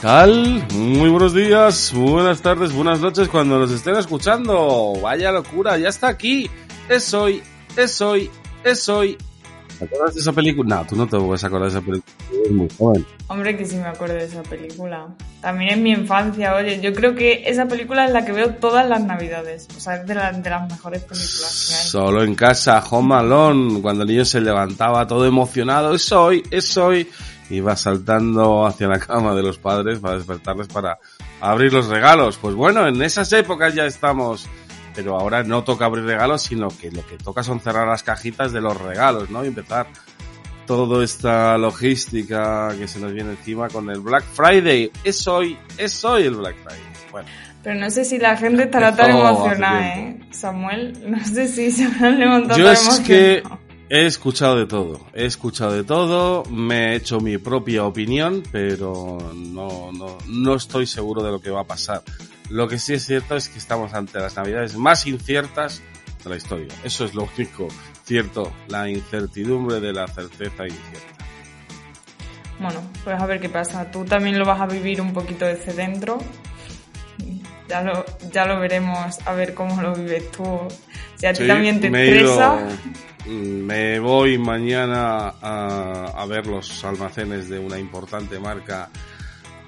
tal? 0.00 0.64
Muy 0.72 1.10
buenos 1.10 1.34
días, 1.34 1.92
buenas 1.94 2.40
tardes, 2.40 2.72
buenas 2.72 3.00
noches 3.00 3.28
cuando 3.28 3.58
nos 3.58 3.70
estén 3.70 3.96
escuchando. 3.96 4.94
Vaya 5.02 5.30
locura, 5.32 5.76
ya 5.78 5.88
está 5.88 6.08
aquí. 6.08 6.50
Es 6.88 7.12
hoy, 7.14 7.42
es 7.76 8.00
hoy, 8.00 8.30
es 8.64 8.88
hoy. 8.88 9.18
¿Te 9.78 9.84
acuerdas 9.86 10.14
de 10.14 10.20
esa 10.20 10.32
película? 10.32 10.76
No, 10.76 10.86
tú 10.86 10.96
no 10.96 11.06
te 11.06 11.18
puedes 11.18 11.42
acordar 11.42 11.70
de 11.70 11.78
esa 11.78 11.86
película. 11.86 12.12
Eres 12.32 12.52
muy 12.52 12.68
joven. 12.76 13.06
Hombre, 13.28 13.56
que 13.56 13.64
sí 13.64 13.76
me 13.76 13.86
acuerdo 13.86 14.14
de 14.14 14.24
esa 14.24 14.42
película. 14.42 15.06
También 15.40 15.70
en 15.74 15.82
mi 15.82 15.90
infancia, 15.92 16.54
oye, 16.54 16.80
yo 16.82 16.92
creo 16.92 17.14
que 17.14 17.44
esa 17.46 17.66
película 17.66 18.04
es 18.04 18.12
la 18.12 18.24
que 18.26 18.32
veo 18.32 18.50
todas 18.56 18.86
las 18.86 19.00
navidades. 19.02 19.68
O 19.74 19.80
sea, 19.80 19.96
es 19.96 20.06
de, 20.06 20.14
la- 20.14 20.32
de 20.32 20.50
las 20.50 20.68
mejores 20.70 21.02
películas 21.02 21.66
que 21.68 21.74
hay. 21.76 21.88
Solo 21.88 22.22
en 22.22 22.34
casa, 22.34 22.84
Home 22.90 23.14
Alone, 23.14 23.80
cuando 23.80 24.02
el 24.02 24.08
niño 24.10 24.24
se 24.26 24.40
levantaba 24.42 25.06
todo 25.06 25.24
emocionado. 25.24 25.94
Es 25.94 26.10
hoy, 26.12 26.42
es 26.50 26.76
hoy. 26.76 27.08
Iba 27.50 27.76
saltando 27.76 28.64
hacia 28.66 28.88
la 28.88 28.98
cama 28.98 29.34
de 29.34 29.42
los 29.42 29.58
padres 29.58 29.98
para 29.98 30.16
despertarles 30.16 30.68
para 30.68 30.98
abrir 31.40 31.72
los 31.72 31.88
regalos. 31.88 32.38
Pues 32.38 32.54
bueno, 32.54 32.86
en 32.86 33.02
esas 33.02 33.32
épocas 33.32 33.74
ya 33.74 33.86
estamos. 33.86 34.48
Pero 34.94 35.18
ahora 35.18 35.44
no 35.44 35.62
toca 35.62 35.84
abrir 35.84 36.04
regalos, 36.04 36.42
sino 36.42 36.68
que 36.68 36.90
lo 36.90 37.06
que 37.06 37.16
toca 37.16 37.42
son 37.42 37.60
cerrar 37.60 37.86
las 37.86 38.02
cajitas 38.02 38.52
de 38.52 38.60
los 38.60 38.80
regalos, 38.80 39.30
¿no? 39.30 39.44
Y 39.44 39.48
empezar 39.48 39.86
toda 40.70 41.02
esta 41.02 41.58
logística 41.58 42.68
que 42.78 42.86
se 42.86 43.00
nos 43.00 43.12
viene 43.12 43.30
encima 43.30 43.68
con 43.68 43.90
el 43.90 43.98
Black 43.98 44.22
Friday. 44.22 44.92
Es 45.02 45.26
hoy, 45.26 45.58
es 45.76 46.04
hoy 46.04 46.22
el 46.22 46.36
Black 46.36 46.54
Friday. 46.62 46.80
Bueno, 47.10 47.28
Pero 47.64 47.80
no 47.80 47.90
sé 47.90 48.04
si 48.04 48.18
la 48.18 48.36
gente 48.36 48.62
estará 48.62 48.94
tan 48.94 49.10
emocionada. 49.10 49.98
¿eh? 49.98 50.20
Samuel, 50.30 50.96
no 51.10 51.24
sé 51.24 51.48
si 51.48 51.72
se 51.72 51.86
habrán 51.86 52.20
levantado 52.20 52.56
Yo 52.56 52.66
tan 52.66 52.74
es 52.74 53.00
que. 53.00 53.42
He 53.92 54.06
escuchado 54.06 54.56
de 54.56 54.66
todo, 54.66 55.00
he 55.14 55.26
escuchado 55.26 55.72
de 55.72 55.82
todo, 55.84 56.44
me 56.44 56.92
he 56.92 56.96
hecho 56.96 57.20
mi 57.20 57.38
propia 57.38 57.84
opinión, 57.84 58.42
pero 58.52 59.18
no, 59.34 59.90
no, 59.92 60.16
no 60.28 60.54
estoy 60.54 60.86
seguro 60.86 61.22
de 61.24 61.30
lo 61.32 61.40
que 61.40 61.50
va 61.50 61.62
a 61.62 61.64
pasar. 61.64 62.02
Lo 62.48 62.68
que 62.68 62.78
sí 62.78 62.94
es 62.94 63.04
cierto 63.04 63.36
es 63.36 63.48
que 63.48 63.58
estamos 63.58 63.92
ante 63.92 64.18
las 64.20 64.36
navidades 64.36 64.76
más 64.76 65.06
inciertas 65.06 65.82
de 66.24 66.30
la 66.30 66.36
historia. 66.36 66.68
Eso 66.84 67.04
es 67.04 67.14
lo 67.14 67.28
único 67.36 67.66
cierto, 68.04 68.52
la 68.68 68.88
incertidumbre 68.88 69.80
de 69.80 69.92
la 69.92 70.06
certeza 70.08 70.64
incierta. 70.66 71.24
Bueno, 72.60 72.80
pues 73.04 73.20
a 73.20 73.26
ver 73.26 73.40
qué 73.40 73.48
pasa. 73.48 73.90
Tú 73.90 74.04
también 74.04 74.38
lo 74.38 74.44
vas 74.44 74.60
a 74.60 74.66
vivir 74.66 75.00
un 75.00 75.12
poquito 75.12 75.44
desde 75.46 75.72
dentro. 75.72 76.18
Ya 77.68 77.82
lo, 77.82 78.04
ya 78.32 78.46
lo 78.46 78.58
veremos, 78.60 79.16
a 79.26 79.32
ver 79.32 79.54
cómo 79.54 79.80
lo 79.80 79.94
vives 79.94 80.30
tú. 80.32 80.44
Si 81.16 81.26
a 81.26 81.32
ti 81.32 81.42
Sí, 81.42 81.48
también 81.48 81.80
te 81.80 81.86
ido- 81.88 81.96
estresa. 81.96 82.56
mm, 82.84 83.09
me 83.26 83.98
voy 84.00 84.38
mañana 84.38 85.34
a, 85.40 86.12
a 86.16 86.26
ver 86.26 86.46
los 86.46 86.84
almacenes 86.84 87.48
de 87.48 87.58
una 87.58 87.78
importante 87.78 88.38
marca 88.38 88.88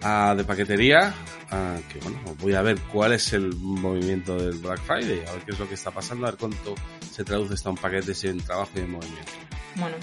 ah, 0.02 0.34
de 0.36 0.44
paquetería. 0.44 1.12
ah, 1.50 1.76
que 1.92 1.98
bueno, 2.00 2.18
voy 2.40 2.54
a 2.54 2.62
ver 2.62 2.78
cuál 2.92 3.12
es 3.12 3.32
el 3.32 3.54
movimiento 3.56 4.36
del 4.36 4.58
Black 4.58 4.80
Friday, 4.80 5.22
a 5.28 5.32
ver 5.32 5.42
qué 5.44 5.52
es 5.52 5.58
lo 5.58 5.68
que 5.68 5.74
está 5.74 5.90
pasando, 5.90 6.26
a 6.26 6.30
ver 6.30 6.38
cuánto 6.38 6.74
se 7.10 7.24
traduce 7.24 7.54
esto 7.54 7.70
en 7.70 7.76
paquetes, 7.76 8.24
en 8.24 8.40
trabajo 8.40 8.70
y 8.76 8.80
en 8.80 8.90
movimiento. 8.92 9.32
Bueno, 9.76 9.96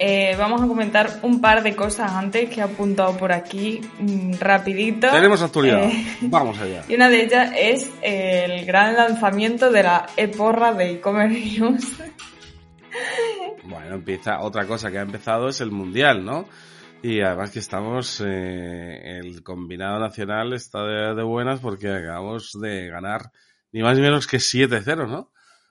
eh, 0.00 0.36
vamos 0.38 0.60
a 0.62 0.66
comentar 0.66 1.20
un 1.22 1.40
par 1.40 1.62
de 1.62 1.74
cosas 1.74 2.12
antes 2.12 2.50
que 2.50 2.60
he 2.60 2.62
apuntado 2.62 3.16
por 3.16 3.32
aquí 3.32 3.80
mm, 3.98 4.34
rapidito. 4.38 5.10
Tenemos 5.10 5.42
actualidad, 5.42 5.84
Eh, 5.84 6.16
vamos 6.22 6.58
allá. 6.58 6.84
y 6.88 6.94
una 6.94 7.08
de 7.08 7.22
ellas 7.24 7.52
es 7.56 7.90
el 8.02 8.64
gran 8.66 8.94
lanzamiento 8.94 9.70
de 9.70 9.82
la 9.84 10.06
e-porra 10.16 10.72
de 10.72 10.92
e-commerce 10.92 11.38
news. 11.60 11.84
Bueno, 13.64 13.96
empieza 13.96 14.40
otra 14.40 14.66
cosa 14.66 14.90
que 14.90 14.98
ha 14.98 15.02
empezado 15.02 15.48
es 15.48 15.60
el 15.60 15.70
mundial, 15.70 16.24
¿no? 16.24 16.48
Y 17.02 17.20
además 17.20 17.50
que 17.52 17.60
estamos, 17.60 18.20
eh, 18.26 19.18
el 19.18 19.42
combinado 19.42 20.00
nacional 20.00 20.52
está 20.52 20.84
de, 20.84 21.22
buenas 21.22 21.60
porque 21.60 21.88
acabamos 21.92 22.58
de 22.60 22.88
ganar 22.88 23.30
ni 23.70 23.82
más 23.82 23.96
ni 23.96 24.02
menos 24.02 24.26
que 24.26 24.38
7-0, 24.38 25.06
¿no? 25.06 25.30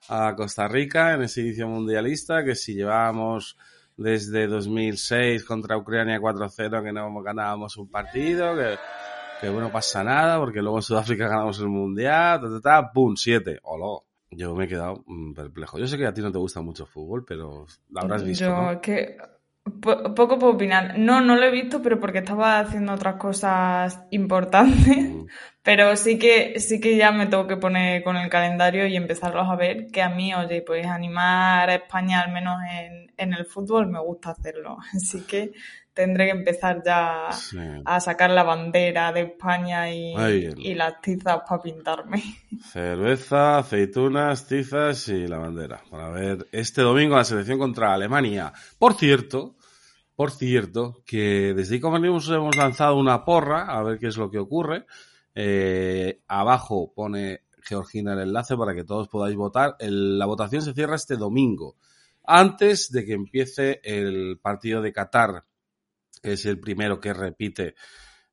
A 0.10 0.36
Costa 0.36 0.68
Rica 0.68 1.16
en 1.16 1.24
ese 1.24 1.42
inicio 1.42 1.68
mundialista 1.68 2.46
que 2.46 2.56
si 2.56 2.76
llevábamos 2.76 3.58
desde 3.98 4.48
2006 4.48 5.44
contra 5.44 5.76
Ucrania 5.76 6.20
4-0 6.20 6.84
que 6.84 6.94
no 6.94 7.22
ganábamos 7.22 7.76
un 7.78 7.90
partido, 7.90 8.56
que, 8.56 8.78
que 9.42 9.50
bueno, 9.50 9.70
pasa 9.72 10.04
nada 10.04 10.38
porque 10.38 10.62
luego 10.62 10.78
en 10.78 10.84
Sudáfrica 10.84 11.28
ganamos 11.28 11.60
el 11.60 11.68
mundial, 11.68 12.40
ta, 12.40 12.50
ta, 12.50 12.62
ta, 12.62 12.92
¡pum! 12.94 13.16
7, 13.16 13.60
¡Holo! 13.64 14.07
Yo 14.32 14.56
me 14.56 14.66
he 14.66 14.68
quedado 14.68 15.04
mm, 15.08 15.34
perplejo. 15.34 15.80
Yo 15.80 15.88
sé 15.88 15.98
que 15.98 16.06
a 16.06 16.14
ti 16.14 16.22
no 16.22 16.32
te 16.32 16.38
gusta 16.38 16.62
mucho 16.62 16.84
el 16.84 16.90
fútbol, 16.90 17.26
pero 17.26 17.66
lo 17.90 18.00
habrás 18.02 18.24
visto, 18.24 18.46
Yo 18.46 18.56
¿no? 18.56 18.72
es 18.72 18.78
que 18.80 19.18
po- 19.82 20.14
poco 20.16 20.38
puedo 20.40 20.54
opinar. 20.54 20.98
No, 21.00 21.22
no 21.22 21.36
lo 21.36 21.44
he 21.44 21.52
visto, 21.52 21.82
pero 21.82 22.00
porque 22.00 22.20
estaba 22.20 22.60
haciendo 22.60 22.94
otras 22.94 23.16
cosas 23.16 24.02
importantes. 24.12 24.98
Mm. 24.98 25.26
Pero 25.68 25.98
sí 25.98 26.18
que, 26.18 26.62
sí 26.62 26.80
que 26.80 26.96
ya 26.96 27.12
me 27.12 27.26
tengo 27.28 27.46
que 27.46 27.58
poner 27.58 28.02
con 28.02 28.16
el 28.16 28.30
calendario 28.30 28.88
y 28.88 28.96
empezarlos 28.96 29.50
a 29.50 29.56
ver, 29.58 29.88
que 29.92 30.02
a 30.02 30.08
mí, 30.08 30.34
oye, 30.34 30.62
pues 30.62 30.86
animar 30.88 31.70
a 31.70 31.76
España 31.76 32.22
al 32.22 32.32
menos 32.32 32.56
en, 32.72 33.12
en 33.18 33.34
el 33.34 33.46
fútbol 33.46 33.88
me 33.88 34.00
gusta 34.00 34.30
hacerlo. 34.32 34.78
Así 34.96 35.24
que 35.26 35.52
tendré 35.98 36.26
que 36.26 36.32
empezar 36.32 36.82
ya 36.86 37.30
Sí. 37.32 37.58
a 37.84 38.00
sacar 38.00 38.30
la 38.30 38.44
bandera 38.44 39.12
de 39.12 39.22
España 39.24 39.92
y, 39.92 40.14
las 40.76 41.02
tizas 41.02 41.40
para 41.50 41.62
pintarme. 41.62 42.22
Cerveza, 42.72 43.58
aceitunas, 43.58 44.48
tizas 44.48 45.08
y 45.10 45.28
la 45.28 45.40
bandera. 45.40 45.82
Para 45.90 46.10
ver 46.12 46.48
este 46.52 46.82
domingo 46.84 47.16
la 47.16 47.24
selección 47.26 47.58
contra 47.60 47.94
Alemania. 47.94 48.54
Por 48.78 48.94
cierto, 48.94 49.56
por 50.16 50.32
cierto, 50.32 51.02
que 51.06 51.54
desde 51.56 51.80
News 51.80 52.30
hemos 52.30 52.56
lanzado 52.56 52.96
una 52.96 53.26
porra, 53.26 53.66
a 53.66 53.82
ver 53.84 53.98
qué 54.00 54.08
es 54.08 54.18
lo 54.18 54.30
que 54.32 54.40
ocurre. 54.40 54.86
Eh, 55.36 56.22
abajo 56.28 56.92
pone 56.96 57.42
Georgina 57.62 58.14
el 58.14 58.20
enlace 58.20 58.56
para 58.56 58.74
que 58.74 58.84
todos 58.84 59.08
podáis 59.10 59.36
votar. 59.36 59.76
El- 59.80 60.18
la 60.18 60.26
votación 60.26 60.62
se 60.62 60.74
cierra 60.74 60.96
este 60.96 61.18
domingo, 61.18 61.76
antes 62.26 62.92
de 62.92 63.06
que 63.06 63.14
empiece 63.14 63.80
el 63.84 64.40
partido 64.42 64.82
de 64.82 64.92
Qatar, 64.94 65.44
es 66.24 66.46
el 66.46 66.60
primero 66.60 67.00
que 67.00 67.14
repite, 67.14 67.76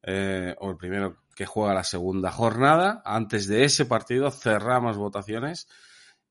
eh, 0.03 0.55
o 0.59 0.71
el 0.71 0.77
primero 0.77 1.23
que 1.35 1.47
juega 1.47 1.75
la 1.75 1.85
segunda 1.85 2.31
jornada. 2.31 3.03
Antes 3.05 3.49
de 3.49 3.65
ese 3.65 3.87
partido 3.87 4.31
cerramos 4.31 4.97
votaciones. 4.97 5.69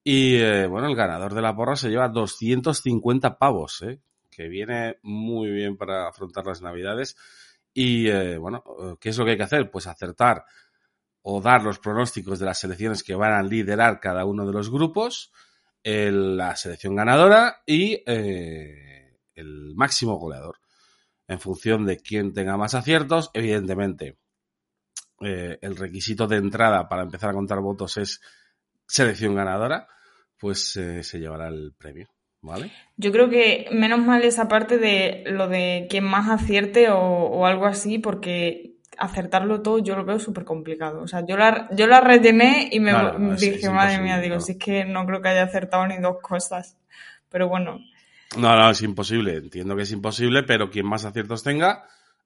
Y 0.04 0.38
eh, 0.38 0.68
bueno, 0.68 0.88
el 0.88 0.96
ganador 0.96 1.34
de 1.34 1.42
la 1.42 1.56
porra 1.56 1.76
se 1.76 1.90
lleva 1.90 2.10
250 2.10 3.38
pavos, 3.38 3.82
¿eh? 3.82 4.00
que 4.30 4.48
viene 4.48 4.98
muy 5.02 5.52
bien 5.52 5.78
para 5.78 6.08
afrontar 6.08 6.46
las 6.46 6.62
navidades. 6.62 7.16
Y 7.74 8.08
bueno, 8.38 8.64
¿qué 9.00 9.10
es 9.10 9.18
lo 9.18 9.26
que 9.26 9.32
hay 9.32 9.38
que 9.38 9.44
hacer? 9.44 9.72
Pues 9.72 9.88
acertar 9.88 10.46
o 11.24 11.42
dar 11.42 11.64
los 11.64 11.80
pronósticos 11.80 12.38
de 12.38 12.46
las 12.46 12.60
selecciones 12.60 13.02
que 13.02 13.16
van 13.16 13.34
a 13.34 13.42
liderar 13.42 14.00
cada 14.00 14.26
uno 14.26 14.46
de 14.46 14.54
los 14.54 14.70
grupos, 14.70 15.32
la 15.84 16.56
selección 16.56 16.96
ganadora 16.96 17.64
y 17.66 18.04
el 18.06 19.74
máximo 19.76 20.18
goleador. 20.18 20.63
En 21.28 21.40
función 21.40 21.86
de 21.86 21.98
quién 21.98 22.34
tenga 22.34 22.58
más 22.58 22.76
aciertos, 22.76 23.32
evidentemente, 23.34 24.18
eh, 25.22 25.58
el 25.62 25.76
requisito 25.76 26.28
de 26.28 26.38
entrada 26.38 26.88
para 26.90 27.04
empezar 27.04 27.30
a 27.30 27.34
contar 27.34 27.60
votos 27.60 27.98
es 27.98 28.22
selección 28.88 29.36
ganadora, 29.36 29.88
pues 30.38 30.76
eh, 30.76 31.04
se 31.04 31.20
llevará 31.20 31.48
el 31.48 31.74
premio, 31.78 32.10
¿vale? 32.42 32.72
Yo 32.98 33.12
creo 33.12 33.30
que 33.30 33.68
menos 33.72 34.00
mal 34.00 34.24
esa 34.24 34.48
parte 34.48 34.78
de 34.78 35.24
lo 35.28 35.48
de 35.48 35.88
quien 35.90 36.04
más 36.04 36.30
acierte 36.30 36.90
o, 36.90 37.00
o 37.00 37.46
algo 37.46 37.66
así, 37.66 38.00
porque 38.00 38.76
acertarlo 38.98 39.62
todo 39.62 39.80
yo 39.80 39.96
lo 39.96 40.06
veo 40.06 40.20
súper 40.20 40.44
complicado. 40.44 41.02
O 41.02 41.08
sea, 41.08 41.26
yo 41.26 41.38
la, 41.38 41.70
yo 41.72 41.88
la 41.88 42.02
rellené 42.02 42.70
y 42.72 42.80
me 42.80 42.92
Claro, 42.92 43.18
no, 43.18 43.34
es- 43.34 43.40
dije, 43.40 43.56
es 43.56 43.72
madre 43.72 44.00
mía, 44.00 44.20
digo, 44.20 44.40
si 44.40 44.52
es 44.54 44.58
que 44.58 44.86
no 44.86 45.06
creo 45.06 45.22
que 45.22 45.30
haya 45.30 45.44
acertado 45.44 45.88
ni 45.88 45.98
dos 46.00 46.18
cosas. 46.22 46.78
Pero 47.30 47.48
bueno, 47.48 47.80
No, 48.38 48.56
no, 48.56 48.70
es 48.70 48.82
imposible. 48.82 49.38
Entiendo 49.38 49.76
que 49.76 49.84
es 49.84 49.92
imposible, 49.92 50.44
pero 50.44 50.70
quien 50.70 50.88
más 50.88 51.06
aciertos 51.06 51.44
tenga, 51.44 51.86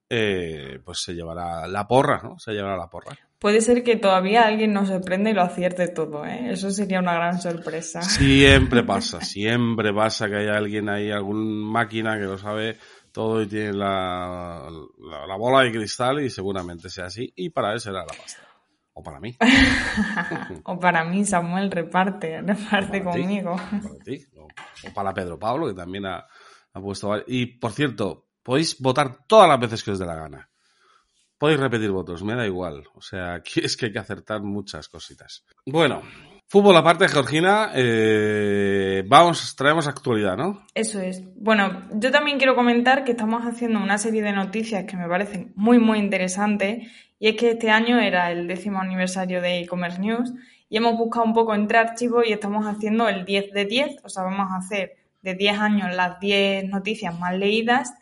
eh, 0.10 0.80
pues 0.84 1.02
se 1.02 1.14
llevará 1.14 1.68
la 1.68 1.88
porra, 1.88 2.22
¿no? 2.24 2.40
Se 2.40 2.54
llevará 2.54 2.78
la 2.78 2.90
porra. 2.90 3.18
puede 3.40 3.62
ser 3.62 3.84
que 3.84 3.98
todavía 3.98 4.46
alguien 4.46 4.74
nos 4.74 4.88
sorprenda 4.88 5.30
y 5.30 5.34
lo 5.34 5.42
acierte 5.42 5.90
todo, 5.90 6.26
¿eh? 6.26 6.52
Eso 6.52 6.72
sería 6.72 7.00
una 7.00 7.14
gran 7.14 7.42
sorpresa. 7.42 8.02
Siempre 8.02 8.84
pasa, 8.86 9.22
siempre 9.22 9.94
pasa 9.94 10.30
que 10.30 10.38
hay 10.38 10.48
alguien 10.48 10.90
ahí, 10.90 11.12
algún 11.12 11.62
máquina 11.64 12.18
que 12.18 12.26
lo 12.26 12.38
sabe 12.38 12.78
todo 13.12 13.42
y 13.42 13.48
tiene 13.48 13.74
la, 13.74 14.70
la, 15.00 15.28
la 15.28 15.36
bola 15.36 15.64
de 15.64 15.72
cristal 15.72 16.22
y 16.22 16.30
seguramente 16.30 16.90
sea 16.90 17.06
así. 17.06 17.32
Y 17.36 17.50
para 17.50 17.74
él 17.74 17.80
será 17.80 18.00
la 18.00 18.14
pasta. 18.14 18.48
O 18.94 19.04
para 19.04 19.20
mí. 19.20 19.36
o 20.64 20.80
para 20.80 21.04
mí, 21.04 21.24
Samuel, 21.24 21.70
reparte, 21.70 22.42
reparte 22.42 23.02
para 23.02 23.16
ti. 23.16 23.22
conmigo. 23.22 23.56
para 23.56 24.04
ti, 24.04 24.26
o, 24.84 24.94
para 24.94 25.14
Pedro 25.14 25.38
Pablo, 25.40 25.68
que 25.68 25.74
también 25.74 26.06
ha, 26.06 26.28
puesto... 26.74 27.24
Y, 27.28 27.58
por 27.58 27.72
cierto, 27.72 28.28
podéis 28.44 28.80
votar 28.80 29.26
todas 29.28 29.48
las 29.50 29.60
veces 29.60 29.84
que 29.84 29.92
os 29.92 30.00
dé 30.00 30.06
la 30.06 30.16
gana. 30.16 30.50
Podéis 31.38 31.60
repetir 31.60 31.92
votos, 31.92 32.24
me 32.24 32.36
da 32.36 32.46
igual. 32.46 32.84
O 32.96 33.02
sea, 33.02 33.34
aquí 33.36 33.60
es 33.64 33.78
que 33.78 33.88
hay 33.88 33.92
que 33.92 34.00
acertar 34.00 34.42
muchas 34.42 34.88
cositas. 34.90 35.46
Bueno, 35.66 36.02
Fútbol 36.50 36.78
aparte, 36.78 37.10
Georgina, 37.10 37.72
eh, 37.76 39.04
vamos, 39.06 39.54
traemos 39.58 39.86
actualidad, 39.86 40.38
¿no? 40.38 40.66
Eso 40.74 41.02
es. 41.02 41.22
Bueno, 41.36 41.90
yo 41.92 42.10
también 42.10 42.38
quiero 42.38 42.56
comentar 42.56 43.04
que 43.04 43.12
estamos 43.12 43.44
haciendo 43.44 43.80
una 43.80 43.98
serie 43.98 44.24
de 44.24 44.32
noticias 44.32 44.86
que 44.86 44.96
me 44.96 45.10
parecen 45.10 45.52
muy, 45.56 45.78
muy 45.78 46.00
interesantes. 46.00 46.90
Y 47.20 47.28
es 47.28 47.36
que 47.36 47.52
este 47.52 47.70
año 47.70 48.00
era 48.00 48.32
el 48.32 48.48
décimo 48.48 48.80
aniversario 48.80 49.42
de 49.42 49.60
e-commerce 49.60 50.00
news 50.00 50.32
y 50.70 50.78
hemos 50.78 50.98
buscado 50.98 51.26
un 51.26 51.34
poco 51.34 51.56
entre 51.56 51.78
archivos 51.78 52.26
y 52.28 52.34
estamos 52.34 52.66
haciendo 52.66 53.08
el 53.08 53.26
10 53.26 53.52
de 53.52 53.66
10, 53.66 53.98
o 54.04 54.10
sea, 54.10 54.24
vamos 54.24 54.52
a 54.52 54.58
hacer 54.58 54.98
de 55.22 55.36
10 55.36 55.60
años 55.60 55.96
las 55.96 56.20
10 56.20 56.70
noticias 56.70 57.18
más 57.18 57.36
leídas. 57.36 57.94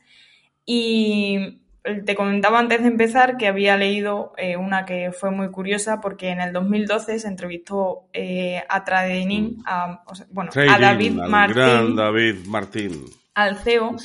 Y 0.65 1.59
te 2.05 2.15
comentaba 2.15 2.59
antes 2.59 2.81
de 2.81 2.87
empezar 2.87 3.37
que 3.37 3.47
había 3.47 3.77
leído 3.77 4.33
eh, 4.37 4.57
una 4.57 4.85
que 4.85 5.11
fue 5.11 5.29
muy 5.29 5.51
curiosa 5.51 6.01
porque 6.01 6.29
en 6.29 6.41
el 6.41 6.51
2012 6.51 7.19
se 7.19 7.27
entrevistó 7.27 8.07
eh, 8.13 8.63
a 8.67 8.83
Tradenin, 8.83 9.61
a, 9.65 10.03
bueno, 10.31 10.51
a 10.55 10.79
David 10.79 11.13
Martín, 11.13 11.55
gran 11.55 11.95
David 11.95 12.35
Martín, 12.47 13.05
al 13.35 13.57
CEO, 13.57 13.95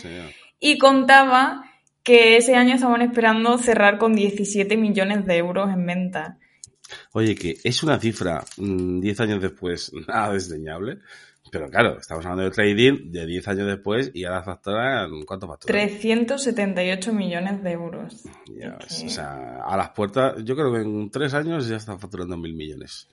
y 0.59 0.77
contaba 0.77 1.65
que 2.03 2.37
ese 2.37 2.55
año 2.55 2.75
estaban 2.75 3.01
esperando 3.03 3.57
cerrar 3.57 3.97
con 3.97 4.15
17 4.15 4.77
millones 4.77 5.25
de 5.25 5.37
euros 5.39 5.71
en 5.71 5.87
venta. 5.87 6.39
Oye, 7.13 7.35
que 7.35 7.57
es 7.63 7.83
una 7.83 7.99
cifra 7.99 8.45
10 8.57 9.19
mm, 9.19 9.23
años 9.23 9.43
después 9.43 9.93
nada 10.09 10.33
desdeñable. 10.33 10.99
Pero 11.51 11.69
claro, 11.69 11.99
estamos 11.99 12.25
hablando 12.25 12.45
de 12.45 12.51
trading 12.51 13.11
de 13.11 13.27
10 13.27 13.49
años 13.49 13.67
después 13.67 14.11
y 14.15 14.25
ahora 14.25 14.43
facturan, 14.43 15.25
¿cuánto 15.27 15.49
facturan? 15.49 15.89
378 15.89 17.13
millones 17.13 17.63
de 17.63 17.73
euros. 17.73 18.25
O 18.25 19.09
sea, 19.09 19.61
a 19.65 19.77
las 19.77 19.91
puertas, 19.91 20.45
yo 20.45 20.55
creo 20.55 20.73
que 20.73 20.81
en 20.81 21.11
3 21.11 21.35
años 21.35 21.67
ya 21.67 21.77
está 21.77 21.99
facturando 21.99 22.37
mil 22.37 22.55
millones. 22.55 23.09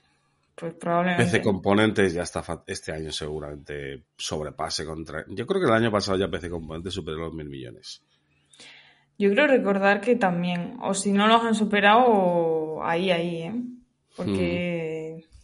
Pues 0.54 0.74
probablemente. 0.74 1.24
PC 1.24 1.42
Componentes 1.42 2.12
ya 2.12 2.22
está, 2.22 2.42
este 2.66 2.92
año 2.92 3.12
seguramente 3.12 4.02
sobrepase 4.16 4.84
contra... 4.84 5.24
Yo 5.28 5.46
creo 5.46 5.60
que 5.60 5.68
el 5.68 5.74
año 5.74 5.90
pasado 5.90 6.18
ya 6.18 6.28
PC 6.28 6.50
Componentes 6.50 6.94
superó 6.94 7.18
los 7.18 7.34
mil 7.34 7.48
millones. 7.48 8.02
Yo 9.18 9.30
creo 9.30 9.48
recordar 9.48 10.00
que 10.00 10.14
también, 10.14 10.76
o 10.80 10.94
si 10.94 11.12
no 11.12 11.26
los 11.26 11.42
han 11.42 11.54
superado, 11.54 12.67
ahí, 12.84 13.10
ahí, 13.10 13.42
¿eh? 13.42 13.54
Porque... 14.16 15.24
Hmm. 15.24 15.38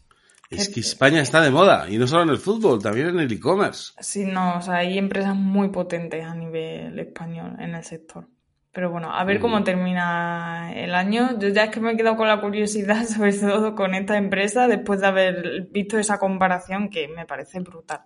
Es 0.50 0.68
que 0.68 0.80
España 0.80 1.20
está 1.20 1.40
de 1.40 1.50
moda, 1.50 1.90
y 1.90 1.98
no 1.98 2.06
solo 2.06 2.22
en 2.22 2.28
el 2.28 2.38
fútbol, 2.38 2.80
también 2.80 3.08
en 3.08 3.18
el 3.18 3.32
e-commerce. 3.32 3.92
Sí, 3.98 4.24
no, 4.24 4.58
o 4.58 4.62
sea, 4.62 4.76
hay 4.76 4.98
empresas 4.98 5.34
muy 5.34 5.70
potentes 5.70 6.24
a 6.24 6.34
nivel 6.34 6.96
español 6.98 7.56
en 7.58 7.74
el 7.74 7.82
sector. 7.82 8.28
Pero 8.74 8.90
bueno, 8.90 9.14
a 9.14 9.24
ver 9.24 9.38
cómo 9.38 9.62
termina 9.62 10.72
el 10.74 10.96
año. 10.96 11.38
Yo 11.38 11.48
ya 11.48 11.64
es 11.64 11.70
que 11.70 11.80
me 11.80 11.92
he 11.92 11.96
quedado 11.96 12.16
con 12.16 12.26
la 12.26 12.40
curiosidad, 12.40 13.04
sobre 13.06 13.32
todo 13.32 13.74
con 13.76 13.94
esta 13.94 14.16
empresa, 14.16 14.66
después 14.66 15.00
de 15.00 15.06
haber 15.06 15.68
visto 15.70 15.96
esa 15.96 16.18
comparación 16.18 16.90
que 16.90 17.06
me 17.06 17.24
parece 17.24 17.60
brutal. 17.60 18.00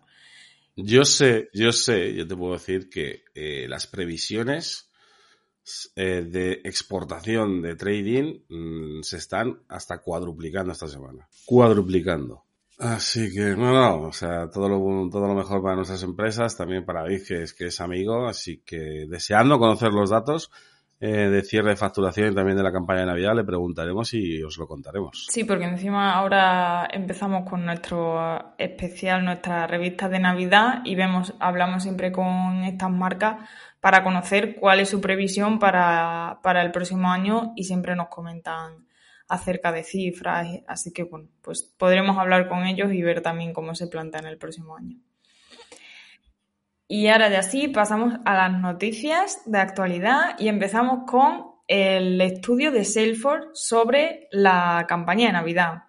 Yo 0.76 1.04
sé, 1.04 1.48
yo 1.54 1.72
sé, 1.72 2.14
yo 2.14 2.28
te 2.28 2.36
puedo 2.36 2.52
decir 2.52 2.88
que 2.90 3.24
eh, 3.34 3.66
las 3.66 3.86
previsiones 3.86 4.87
eh, 5.96 6.22
de 6.22 6.60
exportación 6.64 7.62
de 7.62 7.76
trading 7.76 8.40
mm, 8.48 9.02
se 9.02 9.16
están 9.16 9.62
hasta 9.68 9.98
cuadruplicando 9.98 10.72
esta 10.72 10.88
semana. 10.88 11.28
Cuadruplicando. 11.44 12.44
Así 12.78 13.32
que, 13.32 13.56
no, 13.56 13.72
no, 13.72 14.02
o 14.02 14.12
sea, 14.12 14.48
todo 14.50 14.68
lo, 14.68 15.10
todo 15.10 15.26
lo 15.26 15.34
mejor 15.34 15.60
para 15.60 15.74
nuestras 15.74 16.02
empresas, 16.04 16.56
también 16.56 16.84
para 16.84 17.02
David, 17.02 17.22
que 17.26 17.42
es, 17.42 17.52
que 17.52 17.66
es 17.66 17.80
amigo, 17.80 18.28
así 18.28 18.62
que 18.64 19.06
deseando 19.08 19.58
conocer 19.58 19.92
los 19.92 20.10
datos 20.10 20.50
eh, 21.00 21.28
de 21.28 21.42
cierre 21.42 21.70
de 21.70 21.76
facturación 21.76 22.32
y 22.32 22.34
también 22.34 22.56
de 22.56 22.62
la 22.64 22.72
campaña 22.72 23.00
de 23.00 23.06
Navidad, 23.06 23.34
le 23.36 23.44
preguntaremos 23.44 24.14
y 24.14 24.42
os 24.42 24.58
lo 24.58 24.66
contaremos. 24.66 25.26
Sí, 25.30 25.44
porque 25.44 25.64
encima 25.64 26.12
ahora 26.14 26.88
empezamos 26.92 27.48
con 27.48 27.64
nuestro 27.64 28.56
especial, 28.58 29.24
nuestra 29.24 29.68
revista 29.68 30.08
de 30.08 30.18
Navidad 30.18 30.80
y 30.84 30.96
vemos, 30.96 31.34
hablamos 31.38 31.84
siempre 31.84 32.10
con 32.10 32.64
estas 32.64 32.90
marcas 32.90 33.36
para 33.80 34.02
conocer 34.02 34.56
cuál 34.56 34.80
es 34.80 34.88
su 34.88 35.00
previsión 35.00 35.58
para, 35.58 36.40
el 36.44 36.70
próximo 36.72 37.10
año 37.10 37.52
y 37.56 37.64
siempre 37.64 37.94
nos 37.94 38.08
comentan 38.08 38.86
acerca 39.28 39.72
de 39.72 39.84
cifras, 39.84 40.48
así 40.66 40.92
que 40.92 41.04
bueno, 41.04 41.28
pues 41.42 41.62
podremos 41.62 42.16
hablar 42.16 42.48
con 42.48 42.64
ellos 42.66 42.92
y 42.92 43.02
ver 43.02 43.20
también 43.20 43.52
cómo 43.52 43.74
se 43.74 43.86
plantea 43.86 44.20
en 44.20 44.26
el 44.26 44.38
próximo 44.38 44.76
año. 44.76 44.96
Y 46.88 47.08
ahora 47.08 47.28
ya 47.28 47.42
sí, 47.42 47.68
pasamos 47.68 48.14
a 48.24 48.34
las 48.34 48.52
noticias 48.58 49.42
de 49.44 49.58
actualidad 49.58 50.36
y 50.38 50.48
empezamos 50.48 51.00
con 51.06 51.58
el 51.66 52.18
estudio 52.22 52.72
de 52.72 52.86
Salesforce 52.86 53.48
sobre 53.52 54.28
la 54.30 54.86
campaña 54.88 55.26
de 55.26 55.34
Navidad. 55.34 55.87